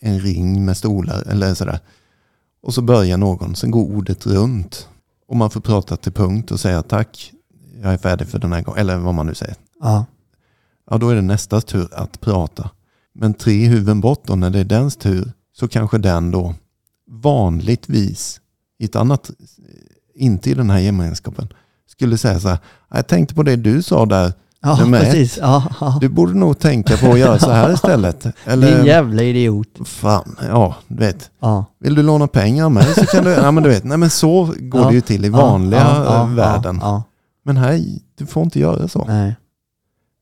en 0.00 0.20
ring 0.20 0.64
med 0.64 0.76
stolar 0.76 1.22
eller 1.26 1.54
sådär. 1.54 1.80
Och 2.62 2.74
så 2.74 2.82
börjar 2.82 3.16
någon, 3.16 3.56
sen 3.56 3.70
går 3.70 3.82
ordet 3.82 4.26
runt. 4.26 4.88
Och 5.28 5.36
man 5.36 5.50
får 5.50 5.60
prata 5.60 5.96
till 5.96 6.12
punkt 6.12 6.50
och 6.50 6.60
säga 6.60 6.82
tack, 6.82 7.32
jag 7.82 7.92
är 7.92 7.98
färdig 7.98 8.28
för 8.28 8.38
den 8.38 8.52
här 8.52 8.62
gången. 8.62 8.80
Eller 8.80 8.96
vad 8.96 9.14
man 9.14 9.26
nu 9.26 9.34
säger. 9.34 9.54
Ja. 9.80 10.06
Ja, 10.90 10.98
då 10.98 11.08
är 11.08 11.14
det 11.14 11.22
nästas 11.22 11.64
tur 11.64 11.88
att 11.92 12.20
prata. 12.20 12.70
Men 13.12 13.34
tre 13.34 13.66
huvuden 13.66 14.00
bort 14.00 14.26
då, 14.26 14.36
när 14.36 14.50
det 14.50 14.58
är 14.58 14.64
dens 14.64 14.96
tur, 14.96 15.32
så 15.52 15.68
kanske 15.68 15.98
den 15.98 16.30
då 16.30 16.54
vanligtvis, 17.10 18.40
i 18.78 18.84
ett 18.84 18.96
annat, 18.96 19.30
inte 20.14 20.50
i 20.50 20.54
den 20.54 20.70
här 20.70 20.78
gemenskapen, 20.78 21.48
skulle 21.88 22.18
säga 22.18 22.40
så 22.40 22.48
här, 22.48 22.58
jag 22.94 23.06
tänkte 23.06 23.34
på 23.34 23.42
det 23.42 23.56
du 23.56 23.82
sa 23.82 24.06
där, 24.06 24.32
Ja, 24.60 24.78
precis. 24.90 25.38
Ja, 25.38 25.62
ja. 25.80 25.98
du 26.00 26.08
borde 26.08 26.34
nog 26.34 26.58
tänka 26.58 26.96
på 26.96 27.12
att 27.12 27.18
göra 27.18 27.38
så 27.38 27.50
här 27.50 27.72
istället. 27.74 28.20
Din 28.20 28.32
Eller, 28.44 28.84
jävla 28.84 29.22
idiot. 29.22 29.68
fan, 29.84 30.36
ja, 30.48 30.76
du 30.88 30.96
vet. 30.96 31.30
Ja. 31.40 31.64
Vill 31.80 31.94
du 31.94 32.02
låna 32.02 32.26
pengar 32.26 32.64
av 32.64 32.72
mig 32.72 32.94
så 32.94 33.06
kan 33.06 33.24
du, 33.24 33.30
ja 33.30 33.50
men 33.50 33.62
du 33.62 33.68
vet, 33.68 33.84
nej 33.84 33.98
men 33.98 34.10
så 34.10 34.54
går 34.58 34.88
det 34.88 34.94
ju 34.94 35.00
till 35.00 35.24
i 35.24 35.28
vanliga 35.28 36.24
världen. 36.24 36.80
Men 37.44 37.56
här, 37.56 37.82
du 38.18 38.26
får 38.26 38.42
inte 38.42 38.60
göra 38.60 38.88
så. 38.88 39.04
Nej. 39.04 39.36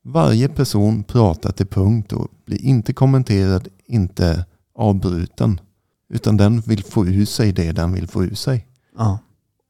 Varje 0.05 0.49
person 0.49 1.03
pratar 1.03 1.53
till 1.53 1.67
punkt 1.67 2.13
och 2.13 2.29
blir 2.47 2.63
inte 2.63 2.93
kommenterad, 2.93 3.69
inte 3.87 4.45
avbruten. 4.79 5.61
Utan 6.15 6.37
den 6.37 6.61
vill 6.61 6.85
få 6.85 7.07
ur 7.07 7.25
sig 7.25 7.53
det 7.53 7.73
den 7.73 7.93
vill 7.93 8.09
få 8.09 8.25
ur 8.25 8.35
sig. 8.35 8.67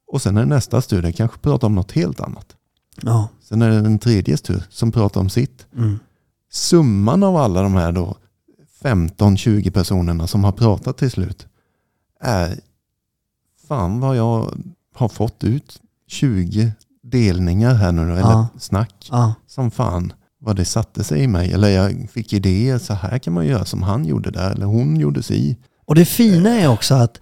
Och 0.08 0.22
sen 0.22 0.36
är 0.36 0.40
det 0.40 0.46
nästa 0.46 0.82
studie 0.82 1.12
kanske 1.12 1.38
pratar 1.38 1.66
om 1.66 1.74
något 1.74 1.92
helt 1.92 2.20
annat. 2.20 2.46
Ja. 3.02 3.28
Sen 3.42 3.62
är 3.62 3.68
det 3.70 3.80
den 3.80 3.98
tredje 3.98 4.36
tur 4.36 4.62
som 4.70 4.92
pratar 4.92 5.20
om 5.20 5.28
sitt. 5.30 5.66
Mm. 5.76 5.98
Summan 6.52 7.22
av 7.22 7.36
alla 7.36 7.62
de 7.62 7.74
här 7.74 7.92
då 7.92 8.16
15-20 8.82 9.70
personerna 9.70 10.26
som 10.26 10.44
har 10.44 10.52
pratat 10.52 10.96
till 10.98 11.10
slut 11.10 11.46
är 12.20 12.60
fan 13.68 14.00
vad 14.00 14.16
jag 14.16 14.54
har 14.94 15.08
fått 15.08 15.44
ut 15.44 15.80
20 16.08 16.72
delningar 17.02 17.74
här 17.74 17.92
nu, 17.92 18.02
eller 18.02 18.20
Ja. 18.20 18.48
snack 18.58 19.08
Ja. 19.10 19.34
som 19.46 19.70
fan 19.70 20.12
vad 20.38 20.56
det 20.56 20.64
satte 20.64 21.04
sig 21.04 21.22
i 21.22 21.26
mig. 21.26 21.52
Eller 21.52 21.68
jag 21.68 22.10
fick 22.10 22.32
idéer, 22.32 22.78
så 22.78 22.94
här 22.94 23.18
kan 23.18 23.32
man 23.32 23.46
göra 23.46 23.64
som 23.64 23.82
han 23.82 24.04
gjorde 24.04 24.30
där, 24.30 24.50
eller 24.50 24.66
hon 24.66 24.96
gjorde 24.96 25.22
si. 25.22 25.56
Och 25.84 25.94
det 25.94 26.04
fina 26.04 26.50
är 26.50 26.68
också 26.68 26.94
att 26.94 27.20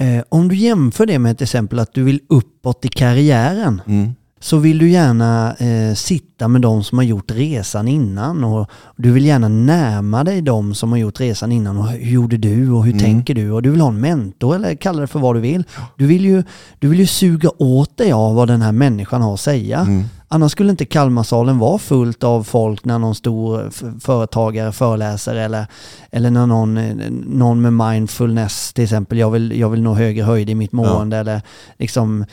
eh, 0.00 0.22
om 0.28 0.48
du 0.48 0.54
jämför 0.56 1.06
det 1.06 1.18
med 1.18 1.38
till 1.38 1.44
exempel 1.44 1.78
att 1.78 1.94
du 1.94 2.02
vill 2.04 2.20
uppåt 2.28 2.84
i 2.84 2.88
karriären 2.88 3.82
Mm. 3.86 4.14
så 4.40 4.58
vill 4.58 4.78
du 4.78 4.90
gärna 4.90 5.54
eh, 5.58 5.94
sitta 5.94 6.33
med 6.48 6.60
de 6.60 6.84
som 6.84 6.98
har 6.98 7.02
gjort 7.04 7.30
resan 7.30 7.88
innan 7.88 8.44
och 8.44 8.70
du 8.96 9.12
vill 9.12 9.24
gärna 9.26 9.48
närma 9.48 10.24
dig 10.24 10.42
de 10.42 10.74
som 10.74 10.90
har 10.92 10.98
gjort 10.98 11.20
resan 11.20 11.52
innan 11.52 11.78
och 11.78 11.88
hur 11.88 12.10
gjorde 12.10 12.36
du 12.36 12.70
och 12.70 12.84
hur 12.84 12.92
Mm. 12.92 13.04
tänker 13.04 13.34
du 13.34 13.50
och 13.50 13.62
du 13.62 13.70
vill 13.70 13.80
ha 13.80 13.88
en 13.88 14.00
mentor 14.00 14.56
eller 14.56 14.74
kalla 14.74 15.00
det 15.00 15.06
för 15.06 15.18
vad 15.18 15.36
du 15.36 15.40
vill. 15.40 15.64
Du 15.96 16.06
vill 16.06 16.24
ju, 16.24 16.42
du 16.78 16.88
vill 16.88 16.98
ju 16.98 17.06
suga 17.06 17.50
åt 17.58 17.96
dig 17.96 18.12
av 18.12 18.34
vad 18.34 18.48
den 18.48 18.62
här 18.62 18.72
människan 18.72 19.22
har 19.22 19.34
att 19.34 19.40
säga. 19.40 19.78
Mm. 19.80 20.04
Annars 20.28 20.52
skulle 20.52 20.70
inte 20.70 20.84
Kalmarsalen 20.84 21.58
vara 21.58 21.78
fullt 21.78 22.24
av 22.24 22.42
folk 22.42 22.84
när 22.84 22.98
någon 22.98 23.14
stor 23.14 23.70
företagare 24.00 24.72
föreläser 24.72 25.34
eller, 25.34 25.66
eller 26.10 26.30
när 26.30 26.46
någon, 26.46 26.74
någon 27.38 27.60
med 27.62 27.72
mindfulness 27.72 28.72
till 28.72 28.84
exempel, 28.84 29.18
jag 29.18 29.30
vill, 29.30 29.58
jag 29.60 29.68
vill 29.70 29.82
nå 29.82 29.94
högre 29.94 30.22
höjd 30.24 30.50
i 30.50 30.54
mitt 30.54 30.72
mående 30.72 31.16
eller 31.16 31.42
liksom 31.78 32.24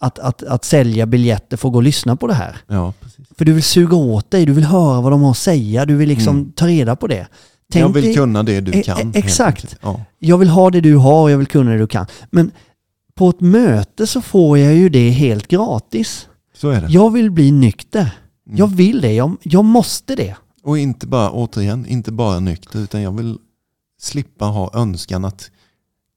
att, 0.00 0.18
att, 0.18 0.42
att 0.42 0.64
sälja 0.64 1.06
biljetter 1.06 1.56
för 1.56 1.68
att 1.68 1.72
gå 1.72 1.78
och 1.78 1.82
lyssna 1.82 2.16
på 2.16 2.26
det 2.26 2.34
här. 2.34 2.56
Ja, 2.66 2.92
precis. 3.00 3.28
För 3.44 3.46
du 3.46 3.52
vill 3.52 3.62
suga 3.62 3.96
åt 3.96 4.30
dig, 4.30 4.46
du 4.46 4.52
vill 4.52 4.64
höra 4.64 5.00
vad 5.00 5.12
de 5.12 5.22
har 5.22 5.30
att 5.30 5.36
säga, 5.36 5.86
du 5.86 5.96
vill 5.96 6.08
liksom 6.08 6.36
Mm. 6.36 6.52
ta 6.52 6.66
reda 6.66 6.96
på 6.96 7.06
det. 7.06 7.26
Tänk 7.72 7.82
jag 7.84 7.88
vill 7.88 8.04
dig- 8.04 8.14
kunna 8.14 8.42
det 8.42 8.60
du 8.60 8.72
E- 8.72 8.82
kan. 8.82 8.98
e- 8.98 9.02
helt 9.02 9.16
exakt. 9.16 9.76
Ja. 9.82 10.00
jag 10.18 10.38
vill 10.38 10.48
ha 10.48 10.70
det 10.70 10.80
du 10.80 10.96
har 10.96 11.30
jag 11.30 11.38
vill 11.38 11.46
kunna 11.46 11.70
det 11.70 11.78
du 11.78 11.86
kan. 11.86 12.06
Men 12.30 12.50
på 13.14 13.28
ett 13.30 13.40
möte 13.40 14.06
så 14.06 14.20
får 14.22 14.58
jag 14.58 14.74
ju 14.74 14.88
det 14.88 15.10
helt 15.10 15.48
gratis. 15.48 16.28
Så 16.56 16.68
är 16.70 16.80
det. 16.80 16.86
Jag 16.92 17.12
vill 17.12 17.30
bli 17.30 17.50
nykter. 17.50 18.00
Mm. 18.46 18.58
Jag 18.58 18.66
vill 18.66 19.00
det. 19.00 19.12
Jag, 19.12 19.36
jag 19.42 19.64
måste 19.64 20.14
det. 20.16 20.36
Och 20.62 20.78
inte 20.78 21.06
bara, 21.06 21.30
återigen, 21.30 21.86
inte 21.86 22.12
bara 22.12 22.40
nykter, 22.40 22.78
utan 22.78 23.02
jag 23.02 23.12
vill 23.16 23.36
slippa 24.00 24.44
ha 24.44 24.70
önskan 24.74 25.24
att 25.24 25.50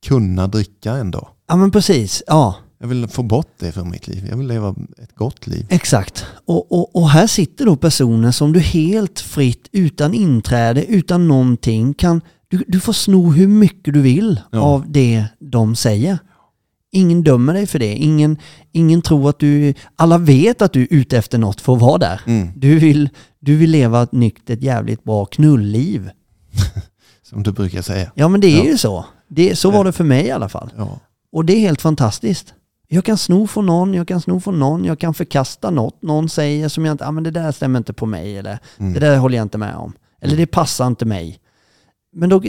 kunna 0.05 0.47
dricka 0.47 0.91
en 0.91 1.11
dag. 1.11 1.27
Ja 1.47 1.55
men 1.55 1.71
precis. 1.71 2.23
Ja, 2.27 2.55
Jag 2.79 2.87
vill 2.87 3.07
få 3.07 3.23
bort 3.23 3.51
det 3.59 3.71
från 3.71 3.89
mitt 3.89 4.07
liv. 4.07 4.27
Jag 4.29 4.37
vill 4.37 4.47
leva 4.47 4.75
ett 5.03 5.15
gott 5.15 5.47
liv. 5.47 5.65
exakt. 5.69 6.25
Och, 6.45 6.71
och, 6.71 6.95
och 6.95 7.09
här 7.09 7.27
sitter 7.27 7.65
då 7.65 7.75
personer 7.75 8.31
som 8.31 8.53
du 8.53 8.59
helt 8.59 9.19
fritt, 9.19 9.69
utan 9.71 10.13
inträde, 10.13 10.85
utan 10.85 11.27
någonting 11.27 11.93
kan... 11.93 12.21
Du, 12.47 12.63
du 12.67 12.79
får 12.79 12.93
sno 12.93 13.31
hur 13.31 13.47
mycket 13.47 13.93
du 13.93 14.01
vill 14.01 14.41
Ja. 14.51 14.59
av 14.61 14.91
det 14.91 15.25
de 15.39 15.75
säger. 15.75 16.17
ingen 16.91 17.23
dömer 17.23 17.53
dig 17.53 17.67
för 17.67 17.79
det. 17.79 17.95
Ingen, 17.95 18.37
ingen 18.71 19.01
tror 19.01 19.29
att 19.29 19.39
du... 19.39 19.73
Alla 19.95 20.17
vet 20.17 20.61
att 20.61 20.73
du 20.73 20.81
är 20.81 20.87
ute 20.89 21.17
efter 21.17 21.37
något 21.37 21.61
för 21.61 21.73
att 21.75 21.81
vara 21.81 21.97
där. 21.97 22.21
Mm. 22.27 22.47
Du 22.55 22.79
vill, 22.79 23.09
du 23.39 23.55
vill 23.55 23.69
leva 23.71 24.03
ett 24.03 24.11
nyktert, 24.11 24.61
jävligt 24.61 25.03
bra 25.03 25.25
knulliv. 25.25 26.09
Som 27.23 27.43
du 27.43 27.51
brukar 27.51 27.81
säga. 27.81 28.11
Ja 28.15 28.27
men 28.27 28.41
det 28.41 28.47
är 28.47 28.57
Ja. 28.57 28.63
ju 28.65 28.77
så. 28.77 29.05
Det, 29.27 29.55
så 29.55 29.71
var 29.71 29.83
det 29.83 29.91
för 29.91 30.03
mig 30.03 30.25
i 30.25 30.31
alla 30.31 30.49
fall. 30.49 30.69
Ja. 30.77 30.99
Och 31.31 31.45
det 31.45 31.53
är 31.53 31.59
helt 31.59 31.81
fantastiskt. 31.81 32.53
Jag 32.89 33.06
kan 33.06 33.17
sno 33.17 33.47
från 33.47 33.65
någon, 33.65 33.93
jag 33.93 34.08
kan 34.08 34.21
sno 34.21 34.39
från 34.39 34.60
någon, 34.60 34.86
jag 34.86 35.00
kan 35.00 35.13
förkasta 35.13 35.69
något 35.69 36.02
någon 36.02 36.30
säger 36.30 36.69
som 36.69 36.86
jag 36.86 36.93
inte, 36.93 37.08
ah, 37.08 37.12
men 37.12 37.23
det 37.23 37.32
där 37.32 37.52
stämmer 37.52 37.78
inte 37.78 37.93
på 37.93 38.06
mig 38.06 38.38
eller 38.38 38.60
Mm. 38.78 38.93
det 38.93 39.00
där 39.00 39.17
håller 39.17 39.38
jag 39.38 39.45
inte 39.45 39.58
med 39.58 39.76
om. 39.76 39.93
Eller 40.21 40.38
det 40.38 40.45
passar 40.47 40.88
inte 40.88 41.06
mig. 41.06 41.39
Men 42.13 42.30
då, 42.30 42.41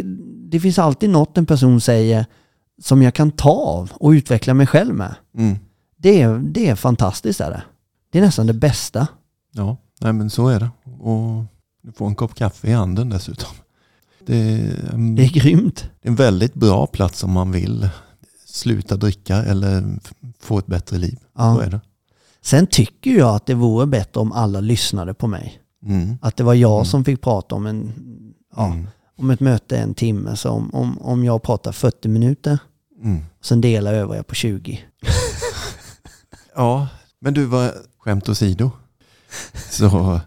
det 0.50 0.60
finns 0.60 0.78
alltid 0.78 1.10
något 1.10 1.38
en 1.38 1.46
person 1.46 1.80
säger 1.80 2.26
som 2.82 3.02
jag 3.02 3.14
kan 3.14 3.30
ta 3.30 3.50
av 3.50 3.92
och 3.94 4.10
utveckla 4.10 4.54
mig 4.54 4.66
själv 4.66 4.94
med. 4.94 5.14
Mm. 5.36 5.56
Det 5.96 6.22
är, 6.22 6.38
det 6.38 6.68
är 6.68 6.74
fantastiskt 6.74 7.40
är 7.40 7.50
det. 7.50 7.62
Det 8.12 8.18
är 8.18 8.22
nästan 8.22 8.46
det 8.46 8.52
bästa. 8.54 9.06
Ja, 9.52 9.76
nej 10.00 10.12
men 10.12 10.30
så 10.30 10.48
är 10.48 10.60
det. 10.60 10.70
Och 11.00 11.44
du 11.82 11.92
får 11.92 12.06
en 12.06 12.14
kopp 12.14 12.34
kaffe 12.34 12.68
i 12.68 12.72
handen 12.72 13.08
dessutom. 13.08 13.48
Det 14.26 14.60
mm, 14.92 15.14
Det 15.14 15.24
är 15.24 15.28
grymt. 15.28 15.90
det 16.02 16.08
är 16.08 16.10
en 16.10 16.16
väldigt 16.16 16.54
bra 16.54 16.86
plats 16.86 17.24
om 17.24 17.30
man 17.32 17.50
vill 17.52 17.88
sluta 18.48 18.96
dricka 18.96 19.36
eller 19.36 19.98
få 20.40 20.58
ett 20.58 20.66
bättre 20.66 20.98
liv. 20.98 21.16
Så 21.20 21.26
Ja. 21.36 21.62
är 21.62 21.70
det. 21.70 21.80
Sen 22.42 22.66
tycker 22.66 23.10
jag 23.10 23.34
att 23.34 23.46
det 23.46 23.54
vore 23.54 23.86
bättre 23.86 24.20
om 24.20 24.32
alla 24.32 24.60
lyssnade 24.60 25.14
på 25.14 25.26
mig. 25.26 25.60
Mm. 25.86 26.18
Att 26.22 26.36
det 26.36 26.44
var 26.44 26.54
jag 26.54 26.74
Mm. 26.76 26.84
som 26.84 27.04
fick 27.04 27.20
prata 27.20 27.54
om, 27.54 27.66
en, 27.66 27.92
ja, 28.56 28.66
Mm. 28.66 28.86
om 29.18 29.30
ett 29.30 29.40
möte 29.40 29.78
en 29.78 29.94
timme. 29.94 30.36
Så 30.36 30.50
om, 30.50 30.74
om, 30.74 30.98
om 30.98 31.24
jag 31.24 31.42
pratar 31.42 31.72
40 31.72 32.08
minuter, 32.08 32.58
Mm. 33.02 33.24
sen 33.42 33.60
delar 33.60 33.94
övriga 33.94 34.22
på 34.22 34.34
20. 34.34 34.80
Ja, 36.56 36.88
men 37.20 37.34
du 37.34 37.44
var 37.44 37.72
skämt 37.98 38.28
åsido. 38.28 38.70
Så 39.70 40.20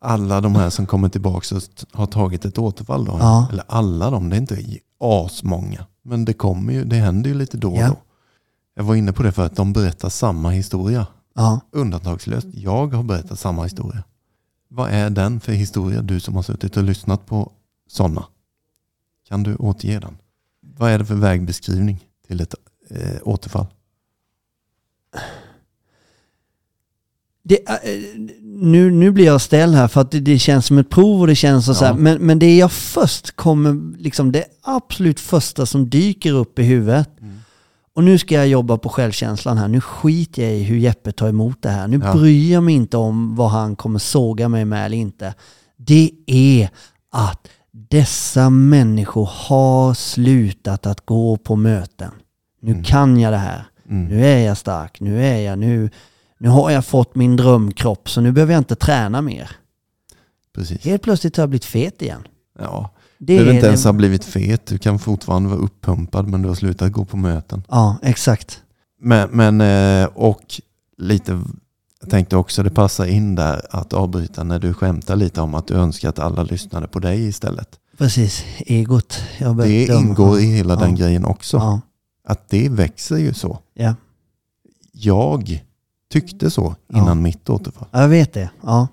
alla 0.00 0.40
de 0.40 0.54
här 0.54 0.70
som 0.70 0.86
kommer 0.86 1.08
tillbaka 1.08 1.56
och 1.56 1.62
har 1.92 2.06
tagit 2.06 2.44
ett 2.44 2.58
återfall 2.58 3.04
då. 3.04 3.16
Ja. 3.20 3.48
Eller 3.52 3.64
alla 3.68 4.10
de, 4.10 4.28
det 4.28 4.36
är 4.36 4.40
inte 4.40 4.58
asmånga. 5.00 5.86
Men 6.08 6.24
det 6.24 6.32
kommer 6.32 6.72
ju, 6.72 6.84
det 6.84 6.96
händer 6.96 7.30
ju 7.30 7.36
lite 7.36 7.56
då 7.56 7.70
och 7.72 7.78
Ja. 7.78 7.88
då. 7.88 7.96
Jag 8.74 8.84
var 8.84 8.94
inne 8.94 9.12
på 9.12 9.22
det 9.22 9.32
för 9.32 9.46
att 9.46 9.56
de 9.56 9.72
berättar 9.72 10.08
samma 10.08 10.50
historia. 10.50 11.06
Ja. 11.34 11.60
Undantagslöst. 11.70 12.46
Jag 12.52 12.86
har 12.94 13.02
berättat 13.02 13.38
samma 13.38 13.62
historia. 13.62 14.04
Vad 14.68 14.90
är 14.90 15.10
den 15.10 15.40
för 15.40 15.52
historia 15.52 16.02
du 16.02 16.20
som 16.20 16.34
har 16.36 16.42
suttit 16.42 16.76
och 16.76 16.82
lyssnat 16.82 17.26
på 17.26 17.52
sådana? 17.88 18.24
Kan 19.28 19.42
du 19.42 19.56
återge 19.56 20.00
den? 20.00 20.18
Vad 20.60 20.90
är 20.90 20.98
det 20.98 21.04
för 21.06 21.14
vägbeskrivning 21.14 22.04
till 22.26 22.40
ett 22.40 22.54
eh, 22.90 23.18
återfall? 23.22 23.66
Det, 27.48 27.68
eh, 27.68 27.74
nu, 28.42 28.90
nu 28.90 29.10
blir 29.10 29.24
jag 29.24 29.40
ställd 29.40 29.74
här 29.74 29.88
för 29.88 30.00
att 30.00 30.10
det, 30.10 30.20
det 30.20 30.38
känns 30.38 30.66
som 30.66 30.78
ett 30.78 30.90
prov 30.90 31.20
och 31.20 31.26
det 31.26 31.34
känns 31.34 31.66
så, 31.66 31.74
så 31.74 31.84
här. 31.84 31.92
Ja. 31.92 31.98
Men, 31.98 32.18
men 32.18 32.38
det 32.38 32.56
jag 32.56 32.72
först 32.72 33.36
kommer, 33.36 33.98
liksom 33.98 34.32
det 34.32 34.44
absolut 34.62 35.20
första 35.20 35.66
som 35.66 35.90
dyker 35.90 36.32
upp 36.32 36.58
i 36.58 36.62
huvudet. 36.62 37.08
Och 37.94 38.04
nu 38.04 38.18
ska 38.18 38.34
jag 38.34 38.48
jobba 38.48 38.78
på 38.78 38.88
självkänslan 38.88 39.58
här. 39.58 39.68
Nu 39.68 39.80
skiter 39.80 40.42
jag 40.42 40.52
i 40.56 40.62
hur 40.62 40.76
Jeppe 40.76 41.12
tar 41.12 41.28
emot 41.28 41.62
det 41.62 41.68
här. 41.70 41.88
Nu 41.88 42.00
Ja. 42.04 42.12
bryr 42.12 42.52
jag 42.52 42.62
mig 42.62 42.74
inte 42.74 42.96
om 42.96 43.36
vad 43.36 43.50
han 43.50 43.76
kommer 43.76 43.98
såga 43.98 44.48
mig 44.48 44.64
med 44.64 44.86
eller 44.86 44.96
inte. 44.96 45.34
Det 45.76 46.10
är 46.26 46.68
att 47.12 47.48
dessa 47.90 48.50
människor 48.50 49.30
har 49.32 49.94
slutat 49.94 50.86
att 50.86 51.06
gå 51.06 51.36
på 51.36 51.56
möten. 51.56 52.10
Nu 52.62 52.70
Mm. 52.70 52.84
kan 52.84 53.20
jag 53.20 53.32
det 53.32 53.36
här. 53.38 53.64
Mm. 53.90 54.04
Nu 54.04 54.26
är 54.26 54.38
jag 54.38 54.56
stark. 54.58 55.00
Nu 55.00 55.24
är 55.24 55.38
jag 55.38 55.58
nu. 55.58 55.90
Nu 56.38 56.48
har 56.48 56.70
jag 56.70 56.84
fått 56.86 57.14
min 57.14 57.36
drömkropp 57.36 58.10
så 58.10 58.20
nu 58.20 58.32
behöver 58.32 58.52
jag 58.52 58.60
inte 58.60 58.76
träna 58.76 59.22
mer. 59.22 59.50
Precis. 60.54 60.84
Helt 60.84 61.02
plötsligt 61.02 61.36
har 61.36 61.42
jag 61.42 61.48
blivit 61.50 61.64
fet 61.64 62.02
igen. 62.02 62.22
Ja. 62.58 62.90
Det 63.18 63.26
Du 63.26 63.38
behöver 63.38 63.52
inte 63.54 63.66
ens 63.66 63.82
det- 63.82 63.88
ha 63.88 63.92
blivit 63.92 64.24
fet. 64.24 64.66
Du 64.66 64.78
kan 64.78 64.98
fortfarande 64.98 65.48
vara 65.48 65.58
uppumpad 65.60 66.28
men 66.28 66.42
du 66.42 66.48
har 66.48 66.54
slutat 66.54 66.92
gå 66.92 67.04
på 67.04 67.16
möten. 67.16 67.62
Ja, 67.68 67.98
exakt. 68.02 68.62
Men, 69.00 69.28
men 69.30 69.60
eh, 69.60 70.08
och 70.14 70.60
lite, 70.96 71.40
jag 72.00 72.10
tänkte 72.10 72.36
också 72.36 72.62
det 72.62 72.70
passar 72.70 73.06
in 73.06 73.34
där 73.34 73.60
att 73.70 73.92
avbryta 73.92 74.44
när 74.44 74.58
du 74.58 74.74
skämtar 74.74 75.16
lite 75.16 75.40
om 75.40 75.54
att 75.54 75.66
du 75.66 75.74
önskar 75.74 76.08
att 76.08 76.18
alla 76.18 76.42
lyssnade 76.42 76.88
på 76.88 76.98
dig 76.98 77.26
istället. 77.28 77.68
Precis. 77.98 78.44
Egot. 78.58 79.22
Det 79.62 79.86
ingår 79.86 80.40
i 80.40 80.44
hela 80.46 80.74
Ja. 80.74 80.80
den 80.80 80.94
grejen 80.94 81.24
också. 81.24 81.56
Ja. 81.56 81.80
Att 82.24 82.48
det 82.50 82.68
växer 82.68 83.16
ju 83.16 83.34
så. 83.34 83.58
Ja. 83.74 83.94
Jag 84.92 85.64
tyckte 86.10 86.50
så 86.50 86.74
Ja. 86.86 86.98
innan 86.98 87.22
mitt 87.22 87.50
återfall. 87.50 87.88
ja, 87.90 88.00
jag 88.00 88.08
vet 88.08 88.32
det. 88.32 88.50
Ja. 88.62 88.88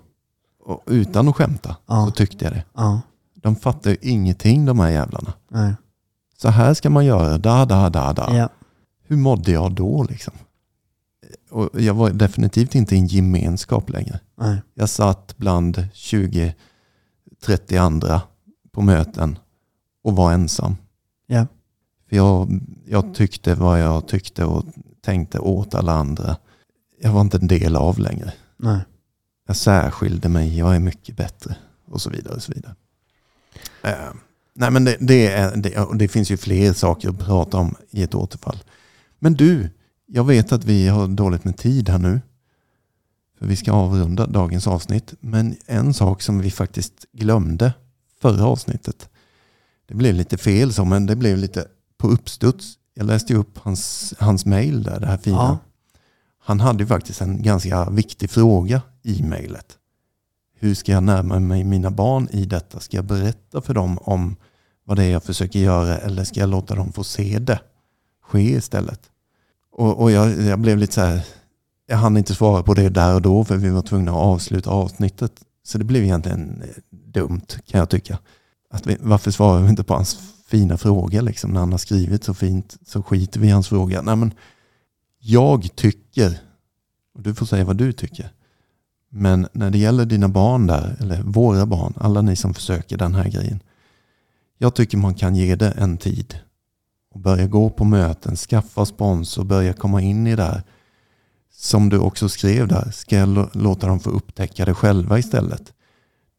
Och 0.64 0.82
utan 0.86 1.28
att 1.28 1.36
skämta 1.36 1.76
Ja. 1.86 2.06
så 2.06 2.10
tyckte 2.10 2.44
jag 2.44 2.54
det. 2.54 2.64
Ja. 2.74 3.00
De 3.34 3.56
fattar 3.56 3.90
ju 3.90 3.96
ingenting 4.02 4.64
de 4.64 4.78
här 4.80 4.90
jävlarna. 4.90 5.32
Nej. 5.48 5.74
Så 6.36 6.48
här 6.48 6.74
ska 6.74 6.90
man 6.90 7.04
göra, 7.04 7.38
da 7.38 7.64
da 7.64 7.90
da 7.90 8.12
da. 8.12 8.36
Ja. 8.36 8.48
Hur 9.08 9.16
mådde 9.16 9.52
jag 9.52 9.72
då 9.72 10.02
liksom? 10.04 10.34
Och 11.50 11.70
jag 11.80 11.94
var 11.94 12.10
definitivt 12.10 12.74
inte 12.74 12.94
i 12.94 12.98
en 12.98 13.06
gemenskap 13.06 13.90
längre. 13.90 14.20
Nej. 14.38 14.62
Jag 14.74 14.88
satt 14.88 15.34
bland 15.36 15.88
20-30 15.94 16.54
andra 17.80 18.20
på 18.72 18.82
möten 18.82 19.38
och 20.04 20.16
var 20.16 20.32
ensam. 20.32 20.76
Ja. 21.26 21.46
För 22.08 22.16
jag, 22.16 22.60
jag 22.86 23.14
tyckte 23.14 23.54
vad 23.54 23.80
jag 23.80 24.08
tyckte 24.08 24.44
och 24.44 24.64
tänkte 25.02 25.38
åt 25.38 25.74
alla 25.74 25.92
andra. 25.92 26.36
Jag 26.98 27.12
var 27.12 27.20
inte 27.20 27.36
en 27.36 27.46
del 27.46 27.76
av 27.76 27.98
längre. 27.98 28.32
Nej. 28.56 28.80
Jag 29.46 29.56
särskilde 29.56 30.28
mig, 30.28 30.58
jag 30.58 30.76
är 30.76 30.80
mycket 30.80 31.16
bättre 31.16 31.56
och 31.86 32.02
så 32.02 32.10
vidare. 32.10 32.34
Och 32.34 32.42
så 32.42 32.52
vidare. 32.52 32.74
Eh, 33.82 34.14
nej 34.54 34.70
men 34.70 34.84
det, 34.84 34.96
det, 35.00 35.26
är, 35.26 35.56
det, 35.56 35.78
och 35.78 35.96
det 35.96 36.08
finns 36.08 36.30
ju 36.30 36.36
fler 36.36 36.72
saker 36.72 37.08
att 37.08 37.18
prata 37.18 37.56
om 37.56 37.74
i 37.90 38.02
ett 38.02 38.14
återfall. 38.14 38.58
Men 39.18 39.34
du, 39.34 39.70
jag 40.06 40.24
vet 40.24 40.52
att 40.52 40.64
vi 40.64 40.88
har 40.88 41.08
dåligt 41.08 41.44
med 41.44 41.56
tid 41.56 41.88
här 41.88 41.98
nu. 41.98 42.20
För 43.38 43.46
vi 43.46 43.56
ska 43.56 43.72
avrunda 43.72 44.26
dagens 44.26 44.66
avsnitt. 44.66 45.14
Men 45.20 45.56
en 45.66 45.94
sak 45.94 46.22
som 46.22 46.38
vi 46.38 46.50
faktiskt 46.50 47.06
glömde 47.12 47.72
förra 48.20 48.46
avsnittet. 48.46 49.08
Det 49.86 49.94
blev 49.94 50.14
lite 50.14 50.36
fel 50.36 50.72
så, 50.72 50.84
men 50.84 51.06
det 51.06 51.16
blev 51.16 51.36
lite 51.36 51.66
på 51.98 52.08
uppstuds. 52.08 52.78
Jag 52.94 53.06
läste 53.06 53.34
upp 53.34 53.58
hans, 53.58 54.14
hans 54.18 54.46
mail 54.46 54.82
där, 54.82 55.00
det 55.00 55.06
här 55.06 55.16
fina. 55.16 55.36
Ja. 55.36 55.58
Han 56.46 56.60
hade 56.60 56.86
faktiskt 56.86 57.20
en 57.20 57.42
ganska 57.42 57.90
viktig 57.90 58.30
fråga 58.30 58.82
i 59.02 59.22
mejlet. 59.22 59.78
Hur 60.58 60.74
ska 60.74 60.92
jag 60.92 61.02
närma 61.02 61.38
mig 61.38 61.64
mina 61.64 61.90
barn 61.90 62.28
i 62.32 62.44
detta? 62.44 62.80
Ska 62.80 62.96
jag 62.96 63.04
berätta 63.04 63.60
för 63.60 63.74
dem 63.74 63.98
om 63.98 64.36
vad 64.84 64.96
det 64.96 65.04
är 65.04 65.10
jag 65.10 65.24
försöker 65.24 65.58
göra 65.58 65.98
eller 65.98 66.24
ska 66.24 66.40
jag 66.40 66.48
låta 66.48 66.74
dem 66.74 66.92
få 66.92 67.04
se 67.04 67.38
det 67.38 67.60
ske 68.22 68.40
istället? 68.40 69.00
Och, 69.72 70.02
och 70.02 70.10
jag, 70.10 70.40
jag 70.42 70.58
blev 70.58 70.78
lite 70.78 70.92
så 70.92 71.00
här, 71.00 71.26
jag 71.86 71.96
hann 71.96 72.16
inte 72.16 72.34
svara 72.34 72.62
på 72.62 72.74
det 72.74 72.88
där 72.88 73.14
och 73.14 73.22
då 73.22 73.44
för 73.44 73.56
vi 73.56 73.70
var 73.70 73.82
tvungna 73.82 74.10
att 74.10 74.16
avsluta 74.16 74.70
avsnittet. 74.70 75.32
Så 75.64 75.78
det 75.78 75.84
blev 75.84 76.02
egentligen 76.02 76.62
eh, 76.62 76.68
dumt 76.90 77.46
kan 77.66 77.78
jag 77.78 77.90
tycka. 77.90 78.18
Att 78.70 78.86
vi, 78.86 78.96
varför 79.00 79.30
svarar 79.30 79.62
vi 79.62 79.70
inte 79.70 79.84
på 79.84 79.94
hans 79.94 80.18
fina 80.46 80.78
fråga 80.78 81.20
liksom 81.20 81.50
när 81.50 81.60
han 81.60 81.72
har 81.72 81.78
skrivit 81.78 82.24
så 82.24 82.34
fint 82.34 82.76
så 82.86 83.02
skiter 83.02 83.40
vi 83.40 83.46
i 83.46 83.50
hans 83.50 83.68
fråga. 83.68 84.02
Nej, 84.02 84.16
men 84.16 84.34
jag 85.28 85.76
tycker, 85.76 86.38
och 87.14 87.22
du 87.22 87.34
får 87.34 87.46
säga 87.46 87.64
vad 87.64 87.76
du 87.76 87.92
tycker, 87.92 88.30
men 89.08 89.48
när 89.52 89.70
det 89.70 89.78
gäller 89.78 90.04
dina 90.04 90.28
barn 90.28 90.66
där, 90.66 90.96
eller 91.00 91.22
våra 91.22 91.66
barn, 91.66 91.94
alla 91.96 92.22
ni 92.22 92.36
som 92.36 92.54
försöker 92.54 92.96
den 92.96 93.14
här 93.14 93.28
grejen. 93.28 93.62
Jag 94.58 94.74
tycker 94.74 94.98
man 94.98 95.14
kan 95.14 95.36
ge 95.36 95.56
det 95.56 95.70
en 95.70 95.96
tid. 95.96 96.38
Och 97.14 97.20
börja 97.20 97.46
gå 97.46 97.70
på 97.70 97.84
möten, 97.84 98.36
skaffa 98.36 98.86
spons 98.86 99.38
och 99.38 99.46
börja 99.46 99.72
komma 99.72 100.02
in 100.02 100.26
i 100.26 100.36
det 100.36 100.42
här. 100.42 100.62
Som 101.52 101.88
du 101.88 101.98
också 101.98 102.28
skrev 102.28 102.68
där, 102.68 102.90
ska 102.90 103.16
jag 103.16 103.48
låta 103.52 103.86
dem 103.86 104.00
få 104.00 104.10
upptäcka 104.10 104.64
det 104.64 104.74
själva 104.74 105.18
istället. 105.18 105.72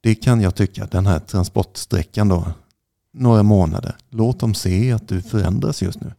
Det 0.02 0.16
kan 0.16 0.42
jag 0.42 0.56
tycka, 0.56 0.86
den 0.86 1.06
här 1.06 1.20
transportsträckan 1.20 2.28
då, 2.28 2.52
några 3.14 3.44
månader. 3.44 3.96
Låt 4.10 4.40
dem 4.40 4.54
se 4.54 4.92
att 4.92 5.08
du 5.08 5.22
förändras 5.22 5.82
just 5.82 6.02
nu. 6.02 6.12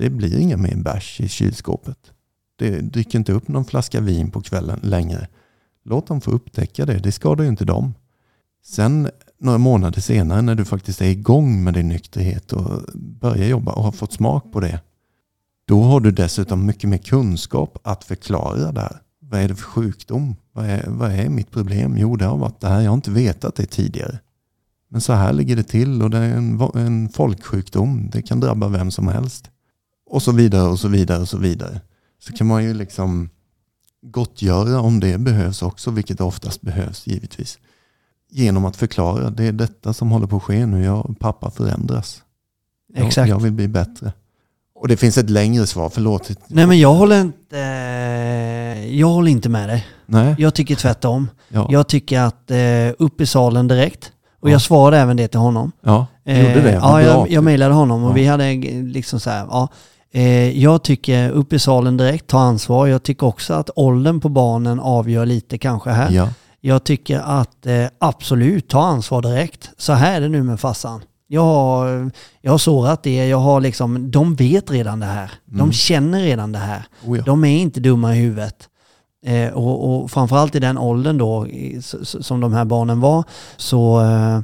Det 0.00 0.10
blir 0.10 0.38
inga 0.38 0.56
mer 0.56 0.76
bärs 0.76 1.20
i 1.20 1.28
kylskåpet. 1.28 1.98
Det 2.58 2.80
dricker 2.80 3.18
inte 3.18 3.32
upp 3.32 3.48
någon 3.48 3.64
flaska 3.64 4.00
vin 4.00 4.30
på 4.30 4.40
kvällen 4.40 4.80
längre. 4.82 5.28
Låt 5.84 6.06
dem 6.06 6.20
få 6.20 6.30
upptäcka 6.30 6.86
det. 6.86 6.98
Det 6.98 7.12
skadar 7.12 7.44
ju 7.44 7.50
inte 7.50 7.64
dem. 7.64 7.94
Sen 8.64 9.10
några 9.38 9.58
månader 9.58 10.00
senare 10.00 10.42
när 10.42 10.54
du 10.54 10.64
faktiskt 10.64 11.00
är 11.00 11.06
igång 11.06 11.64
med 11.64 11.74
din 11.74 11.88
nykterhet 11.88 12.52
och 12.52 12.82
börjar 12.94 13.46
jobba 13.46 13.72
och 13.72 13.82
har 13.82 13.92
fått 13.92 14.12
smak 14.12 14.52
på 14.52 14.60
det. 14.60 14.80
Då 15.64 15.82
har 15.82 16.00
du 16.00 16.10
dessutom 16.10 16.66
mycket 16.66 16.90
mer 16.90 16.98
kunskap 16.98 17.78
att 17.82 18.04
förklara 18.04 18.72
där. 18.72 18.96
Vad 19.18 19.40
är 19.40 19.48
det 19.48 19.54
för 19.54 19.64
sjukdom? 19.64 20.36
Vad 20.52 20.66
är, 20.66 20.84
vad 20.88 21.12
är 21.12 21.28
mitt 21.28 21.50
problem? 21.50 21.96
Jo, 21.98 22.16
det 22.16 22.24
har 22.24 22.38
varit 22.38 22.60
det 22.60 22.68
här. 22.68 22.80
Jag 22.80 22.90
har 22.90 22.96
inte 22.96 23.10
vetat 23.10 23.54
det 23.54 23.66
tidigare. 23.66 24.18
Men 24.88 25.00
så 25.00 25.12
här 25.12 25.32
ligger 25.32 25.56
det 25.56 25.62
till 25.62 26.02
och 26.02 26.10
det 26.10 26.18
är 26.18 26.36
en, 26.36 26.60
en 26.74 27.08
folksjukdom. 27.08 28.10
Det 28.12 28.22
kan 28.22 28.40
drabba 28.40 28.68
vem 28.68 28.90
som 28.90 29.08
helst. 29.08 29.50
Och 30.10 30.22
så 30.22 30.32
vidare 30.32 30.68
och 30.68 30.78
så 30.78 30.88
vidare 30.88 31.18
och 31.20 31.28
så 31.28 31.38
vidare. 31.38 31.80
Så 32.22 32.32
kan 32.32 32.46
man 32.46 32.64
ju 32.64 32.74
liksom 32.74 33.28
gottgöra 34.02 34.80
om 34.80 35.00
det 35.00 35.18
behövs 35.18 35.62
också, 35.62 35.90
vilket 35.90 36.20
oftast 36.20 36.60
behövs 36.60 37.06
givetvis. 37.06 37.58
Genom 38.30 38.64
att 38.64 38.76
förklara, 38.76 39.30
det 39.30 39.44
är 39.44 39.52
detta 39.52 39.92
som 39.92 40.10
håller 40.10 40.26
på 40.26 40.36
att 40.36 40.42
ske 40.42 40.66
nu, 40.66 40.84
jag 40.84 41.16
pappa 41.20 41.50
förändras. 41.50 42.22
Jag, 42.94 43.06
Exakt. 43.06 43.28
jag 43.28 43.40
vill 43.40 43.52
bli 43.52 43.68
bättre. 43.68 44.12
Och 44.74 44.88
det 44.88 44.96
finns 44.96 45.18
ett 45.18 45.30
längre 45.30 45.66
svar, 45.66 45.88
förlåt. 45.88 46.30
Nej 46.46 46.66
men 46.66 46.78
jag 46.78 46.94
håller 46.94 47.20
inte, 47.20 47.58
eh, 47.58 48.96
jag 48.96 49.06
håller 49.08 49.30
inte 49.30 49.48
med 49.48 49.68
dig. 49.68 49.86
Nej, 50.06 50.34
Jag 50.38 50.54
tycker 50.54 50.74
tvärtom. 50.76 51.28
ja, 51.48 51.68
Jag 51.70 51.88
tycker 51.88 52.20
att 52.20 52.50
eh, 52.50 52.58
upp 52.98 53.20
i 53.20 53.26
salen 53.26 53.68
direkt. 53.68 54.12
Och 54.40 54.48
Ja. 54.48 54.52
jag 54.52 54.62
svarade 54.62 54.98
även 54.98 55.16
det 55.16 55.28
till 55.28 55.40
honom. 55.40 55.72
ja 55.82 56.06
du 56.24 56.30
Eh, 56.32 56.40
gjorde 56.48 56.60
det. 56.62 56.72
Ja, 56.72 56.80
Vad 56.80 56.90
bra. 56.92 57.02
jag, 57.02 57.30
jag 57.30 57.44
mejlade 57.44 57.74
honom 57.74 58.04
och 58.04 58.10
Ja. 58.10 58.14
vi 58.14 58.26
hade 58.26 58.44
eh, 58.44 58.82
liksom 58.84 59.20
så 59.20 59.30
här, 59.30 59.46
ja. 59.50 59.68
Eh, 60.12 60.58
jag 60.62 60.82
tycker 60.82 61.30
upp 61.30 61.52
i 61.52 61.58
salen 61.58 61.96
direkt, 61.96 62.26
ta 62.26 62.38
ansvar. 62.38 62.86
Jag 62.86 63.02
tycker 63.02 63.26
också 63.26 63.54
att 63.54 63.70
åldern 63.76 64.20
på 64.20 64.28
barnen 64.28 64.80
avgör 64.80 65.26
lite 65.26 65.58
kanske 65.58 65.90
här. 65.90 66.10
ja, 66.10 66.28
Jag 66.60 66.84
tycker 66.84 67.18
att 67.20 67.66
eh, 67.66 67.86
absolut 67.98 68.68
ta 68.68 68.82
ansvar 68.82 69.22
direkt. 69.22 69.70
Så 69.76 69.92
här 69.92 70.16
är 70.16 70.20
det 70.20 70.28
nu 70.28 70.42
med 70.42 70.60
farsan. 70.60 71.02
Jag 71.32 71.42
har, 71.42 72.10
jag 72.40 72.50
har 72.52 72.58
sårat 72.58 73.02
det, 73.02 73.26
jag 73.28 73.38
har 73.38 73.60
liksom, 73.60 74.10
de 74.10 74.34
vet 74.34 74.70
redan 74.70 75.00
det 75.00 75.06
här. 75.06 75.30
De 75.44 75.60
Mm. 75.60 75.72
känner 75.72 76.20
redan 76.22 76.52
det 76.52 76.58
här. 76.58 76.82
oh, 77.06 77.18
ja. 77.18 77.24
De 77.26 77.44
är 77.44 77.58
inte 77.58 77.80
dumma 77.80 78.16
i 78.16 78.18
huvudet. 78.18 78.68
Eh, 79.26 79.48
och, 79.52 80.02
och 80.02 80.10
framförallt 80.10 80.54
i 80.54 80.58
den 80.60 80.78
åldern 80.78 81.18
då, 81.18 81.46
i- 81.46 81.76
s- 81.76 82.26
som 82.26 82.40
de 82.40 82.52
här 82.52 82.64
barnen 82.64 83.00
var, 83.00 83.24
så 83.56 84.00
eh, 84.00 84.36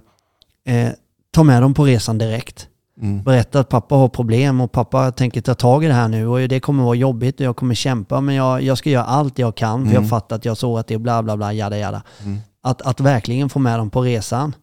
eh, 0.77 0.93
ta 1.35 1.43
med 1.43 1.63
dem 1.63 1.75
på 1.75 1.85
resan 1.85 2.19
direkt. 2.19 2.67
Mm. 3.03 3.23
Berätta 3.23 3.61
att 3.61 3.69
pappa 3.69 3.95
har 3.95 4.09
problem 4.09 4.61
och 4.61 4.73
pappa 4.73 5.11
tänker 5.13 5.41
ta 5.41 5.55
tag 5.55 5.85
i 5.85 5.87
det 5.87 5.93
här 5.95 6.09
nu 6.09 6.27
och 6.27 6.49
det 6.49 6.61
kommer 6.61 6.85
vara 6.85 6.95
jobbigt 6.95 7.41
och 7.41 7.47
jag 7.47 7.57
kommer 7.57 7.75
kämpa 7.75 8.21
men 8.21 8.35
jag, 8.35 8.63
jag 8.63 8.79
ska 8.79 8.91
göra 8.91 9.05
allt 9.05 9.39
jag 9.39 9.55
kan 9.57 9.79
för 9.85 9.91
Mm. 9.91 10.03
jag 10.03 10.09
fattar 10.11 10.37
att 10.37 10.45
jag 10.45 10.57
såg 10.57 10.79
att 10.79 10.87
det 10.87 10.95
är 10.95 10.99
bla 10.99 11.23
bla 11.23 11.37
bla, 11.37 11.53
jada 11.53 11.79
jada. 11.79 12.03
Mm. 12.25 12.39
Att, 12.63 12.83
att 12.83 13.01
verkligen 13.01 13.49
få 13.49 13.59
med 13.59 13.79
dem 13.79 13.91
på 13.91 14.01
resan. 14.03 14.55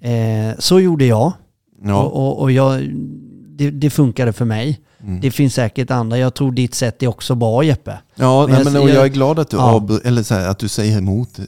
Mm. 0.00 0.50
Eh, 0.50 0.56
så 0.58 0.80
gjorde 0.80 1.04
jag 1.04 1.32
Ja, 1.82 2.02
och, 2.02 2.16
och, 2.26 2.40
och 2.42 2.52
jag, 2.52 2.82
det, 3.48 3.70
det 3.70 3.90
funkade 3.90 4.32
för 4.32 4.44
mig. 4.44 4.80
mm. 5.00 5.20
Det 5.20 5.30
finns 5.30 5.54
säkert 5.54 5.90
andra, 5.90 6.18
jag 6.18 6.34
tror 6.34 6.52
ditt 6.52 6.74
sätt 6.74 7.02
är 7.02 7.06
också 7.06 7.34
bra 7.34 7.62
Jeppe. 7.62 7.98
ja 8.14 8.46
men 8.46 8.50
nej, 8.54 8.64
jag- 8.64 8.72
men, 8.72 8.82
och 8.82 8.88
jag- 8.90 9.04
är 9.04 9.08
glad 9.08 9.38
att 9.38 9.50
du, 9.50 9.56
Ja. 9.56 9.80
avbry- 9.80 10.00
eller 10.06 10.22
så 10.22 10.34
här, 10.34 10.48
att 10.48 10.58
du 10.58 10.68
säger 10.68 10.98
emot, 10.98 11.38
eh, 11.38 11.44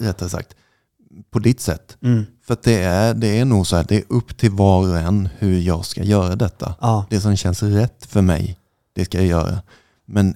rättare 0.00 0.28
sagt, 0.28 0.48
på 1.30 1.38
ditt 1.38 1.60
sätt. 1.60 1.96
Mm. 2.02 2.24
För 2.46 2.56
det 2.62 2.82
är, 2.82 3.14
det 3.14 3.38
är 3.38 3.44
nog 3.44 3.66
så 3.66 3.76
här, 3.76 3.84
det 3.88 3.96
är 3.96 4.04
upp 4.08 4.36
till 4.36 4.50
var 4.50 4.88
och 4.88 4.98
en 4.98 5.28
hur 5.38 5.60
jag 5.60 5.84
ska 5.84 6.02
göra 6.02 6.36
detta. 6.36 6.74
Ja. 6.80 7.06
Det 7.10 7.20
som 7.20 7.36
känns 7.36 7.62
rätt 7.62 8.06
för 8.06 8.22
mig, 8.22 8.58
det 8.92 9.04
ska 9.04 9.18
jag 9.18 9.26
göra. 9.26 9.58
Men 10.06 10.34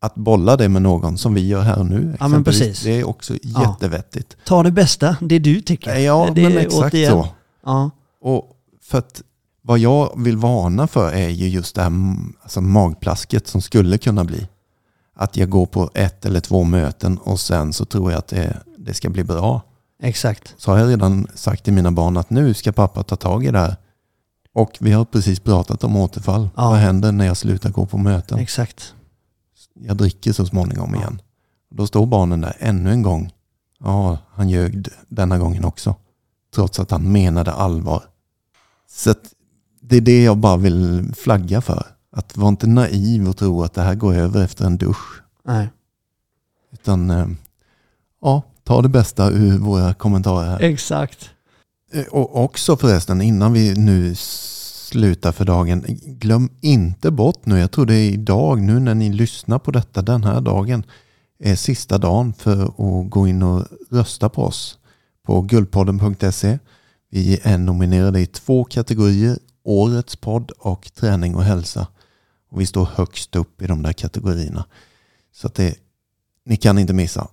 att 0.00 0.14
bolla 0.14 0.56
det 0.56 0.68
med 0.68 0.82
någon 0.82 1.18
som 1.18 1.34
vi 1.34 1.46
gör 1.46 1.62
här 1.62 1.84
nu, 1.84 2.16
Ja, 2.20 2.28
men 2.28 2.44
precis. 2.44 2.82
det 2.82 3.00
är 3.00 3.08
också 3.08 3.34
jättevettigt. 3.42 4.36
Ta 4.44 4.62
det 4.62 4.70
bästa, 4.70 5.16
det 5.20 5.38
du 5.38 5.60
tycker. 5.60 5.96
Ja, 5.96 6.30
det 6.34 6.42
men 6.42 6.58
exakt 6.58 6.90
så. 6.92 7.28
Ja. 7.64 7.90
Och 8.20 8.50
för 8.82 8.98
att 8.98 9.22
vad 9.62 9.78
jag 9.78 10.12
vill 10.16 10.36
varna 10.36 10.86
för 10.86 11.12
är 11.12 11.28
ju 11.28 11.48
just 11.48 11.74
det 11.74 11.82
här 11.82 11.92
alltså 12.42 12.60
magplasket 12.60 13.46
som 13.46 13.62
skulle 13.62 13.98
kunna 13.98 14.24
bli. 14.24 14.48
Att 15.16 15.36
jag 15.36 15.50
går 15.50 15.66
på 15.66 15.90
ett 15.94 16.24
eller 16.24 16.40
två 16.40 16.64
möten 16.64 17.18
och 17.18 17.40
sen 17.40 17.72
så 17.72 17.84
tror 17.84 18.10
jag 18.10 18.18
att 18.18 18.28
det, 18.28 18.56
det 18.78 18.94
ska 18.94 19.10
bli 19.10 19.24
bra. 19.24 19.62
Exakt. 20.02 20.54
Så 20.56 20.70
har 20.70 20.78
jag 20.78 20.88
redan 20.88 21.26
sagt 21.34 21.64
till 21.64 21.72
mina 21.72 21.90
barn 21.92 22.16
att 22.16 22.30
nu 22.30 22.54
ska 22.54 22.72
pappa 22.72 23.02
ta 23.02 23.16
tag 23.16 23.44
i 23.44 23.50
det 23.50 23.58
här. 23.58 23.76
Och 24.52 24.76
vi 24.80 24.92
har 24.92 25.04
precis 25.04 25.40
pratat 25.40 25.84
om 25.84 25.96
återfall. 25.96 26.48
Ja. 26.56 26.70
Vad 26.70 26.78
händer 26.78 27.12
när 27.12 27.26
jag 27.26 27.36
slutar 27.36 27.70
gå 27.70 27.86
på 27.86 27.98
möten? 27.98 28.38
Exakt. 28.38 28.94
Jag 29.74 29.96
dricker 29.96 30.32
så 30.32 30.46
småningom 30.46 30.90
Ja. 30.94 31.00
igen. 31.00 31.20
Då 31.70 31.86
står 31.86 32.06
barnen 32.06 32.40
där 32.40 32.56
ännu 32.58 32.90
en 32.90 33.02
gång. 33.02 33.32
Ja, 33.80 34.18
han 34.30 34.48
ljög 34.48 34.88
denna 35.08 35.38
gången 35.38 35.64
också. 35.64 35.94
Trots 36.54 36.80
att 36.80 36.90
han 36.90 37.12
menade 37.12 37.52
allvar. 37.52 38.02
Så 38.90 39.14
det 39.80 39.96
är 39.96 40.00
det 40.00 40.22
jag 40.24 40.36
bara 40.36 40.56
vill 40.56 41.12
flagga 41.16 41.60
för. 41.60 41.86
Att 42.12 42.36
vara 42.36 42.48
inte 42.48 42.66
naiv 42.66 43.28
och 43.28 43.36
tro 43.36 43.62
att 43.62 43.74
det 43.74 43.82
här 43.82 43.94
går 43.94 44.14
över 44.14 44.44
efter 44.44 44.64
en 44.64 44.76
dusch. 44.78 45.22
Nej. 45.44 45.68
Utan 46.72 47.10
eh, 47.10 47.26
ja, 48.22 48.42
ta 48.64 48.82
det 48.82 48.88
bästa 48.88 49.30
ur 49.30 49.58
våra 49.58 49.94
kommentarer 49.94 50.48
här. 50.48 50.60
Exakt. 50.60 51.30
Eh, 51.92 52.04
Och 52.04 52.44
också 52.44 52.76
förresten, 52.76 53.22
innan 53.22 53.52
vi 53.52 53.74
nu 53.74 54.14
slutar 54.14 55.32
för 55.32 55.44
dagen, 55.44 55.84
glöm 56.04 56.48
inte 56.60 57.10
bort 57.10 57.46
nu, 57.46 57.58
jag 57.58 57.70
tror 57.70 57.86
det 57.86 57.94
är 57.94 58.10
idag, 58.10 58.62
nu 58.62 58.80
när 58.80 58.94
ni 58.94 59.12
lyssnar 59.12 59.58
på 59.58 59.70
detta 59.70 60.02
den 60.02 60.24
här 60.24 60.40
dagen, 60.40 60.84
är 61.38 61.56
sista 61.56 61.98
dagen 61.98 62.32
för 62.32 62.62
att 62.62 63.10
gå 63.10 63.28
in 63.28 63.42
och 63.42 63.64
rösta 63.90 64.28
på 64.28 64.44
oss 64.44 64.78
på 65.26 65.40
guldpodden.se. 65.42 66.58
Vi 67.10 67.40
är 67.42 67.58
nominerade 67.58 68.20
i 68.20 68.26
två 68.26 68.64
kategorier, 68.64 69.38
Årets 69.64 70.16
podd 70.16 70.50
och 70.50 70.90
Träning 70.94 71.34
och 71.36 71.44
hälsa. 71.44 71.86
Och 72.50 72.60
vi 72.60 72.66
står 72.66 72.88
högst 72.94 73.36
upp 73.36 73.62
i 73.62 73.66
de 73.66 73.82
där 73.82 73.92
kategorierna. 73.92 74.64
Så 75.32 75.46
att 75.46 75.54
det, 75.54 75.74
ni 76.44 76.56
kan 76.56 76.78
inte 76.78 76.92
missa. 76.92 77.28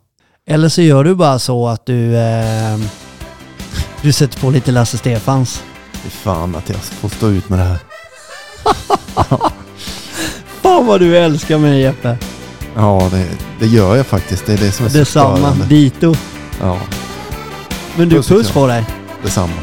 Eller 0.49 0.69
så 0.69 0.81
gör 0.81 1.03
du 1.03 1.15
bara 1.15 1.39
så 1.39 1.67
att 1.67 1.85
du, 1.85 2.17
eh, 2.17 2.77
du 4.01 4.11
sätter 4.11 4.39
på 4.39 4.49
lite 4.49 4.71
Lasse 4.71 4.97
Stefans. 4.97 5.63
Fy 5.93 6.09
fan 6.09 6.55
att 6.55 6.69
jag 6.69 6.77
får 6.77 7.09
stå 7.09 7.27
ut 7.29 7.49
med 7.49 7.59
det 7.59 7.65
här. 7.65 7.77
Fan 10.61 10.85
vad 10.85 10.99
du 10.99 11.17
älskar 11.17 11.57
mig 11.57 11.81
Jeppe. 11.81 12.17
Ja, 12.75 13.09
det, 13.11 13.27
det 13.59 13.67
gör 13.67 13.95
jag 13.95 14.05
faktiskt. 14.07 14.45
Det 14.45 14.53
är 14.53 14.57
det 14.57 14.71
som 14.71 14.85
är 14.85 14.89
så 14.89 14.97
Detsamma, 14.97 15.37
störande. 15.37 15.65
dito. 15.65 16.15
Ja, 16.61 16.77
Men 17.97 18.09
du, 18.09 18.15
Puss 18.15 18.27
puss 18.27 18.51
på 18.51 18.67
dig. 18.67 18.85
detsamma. 19.23 19.53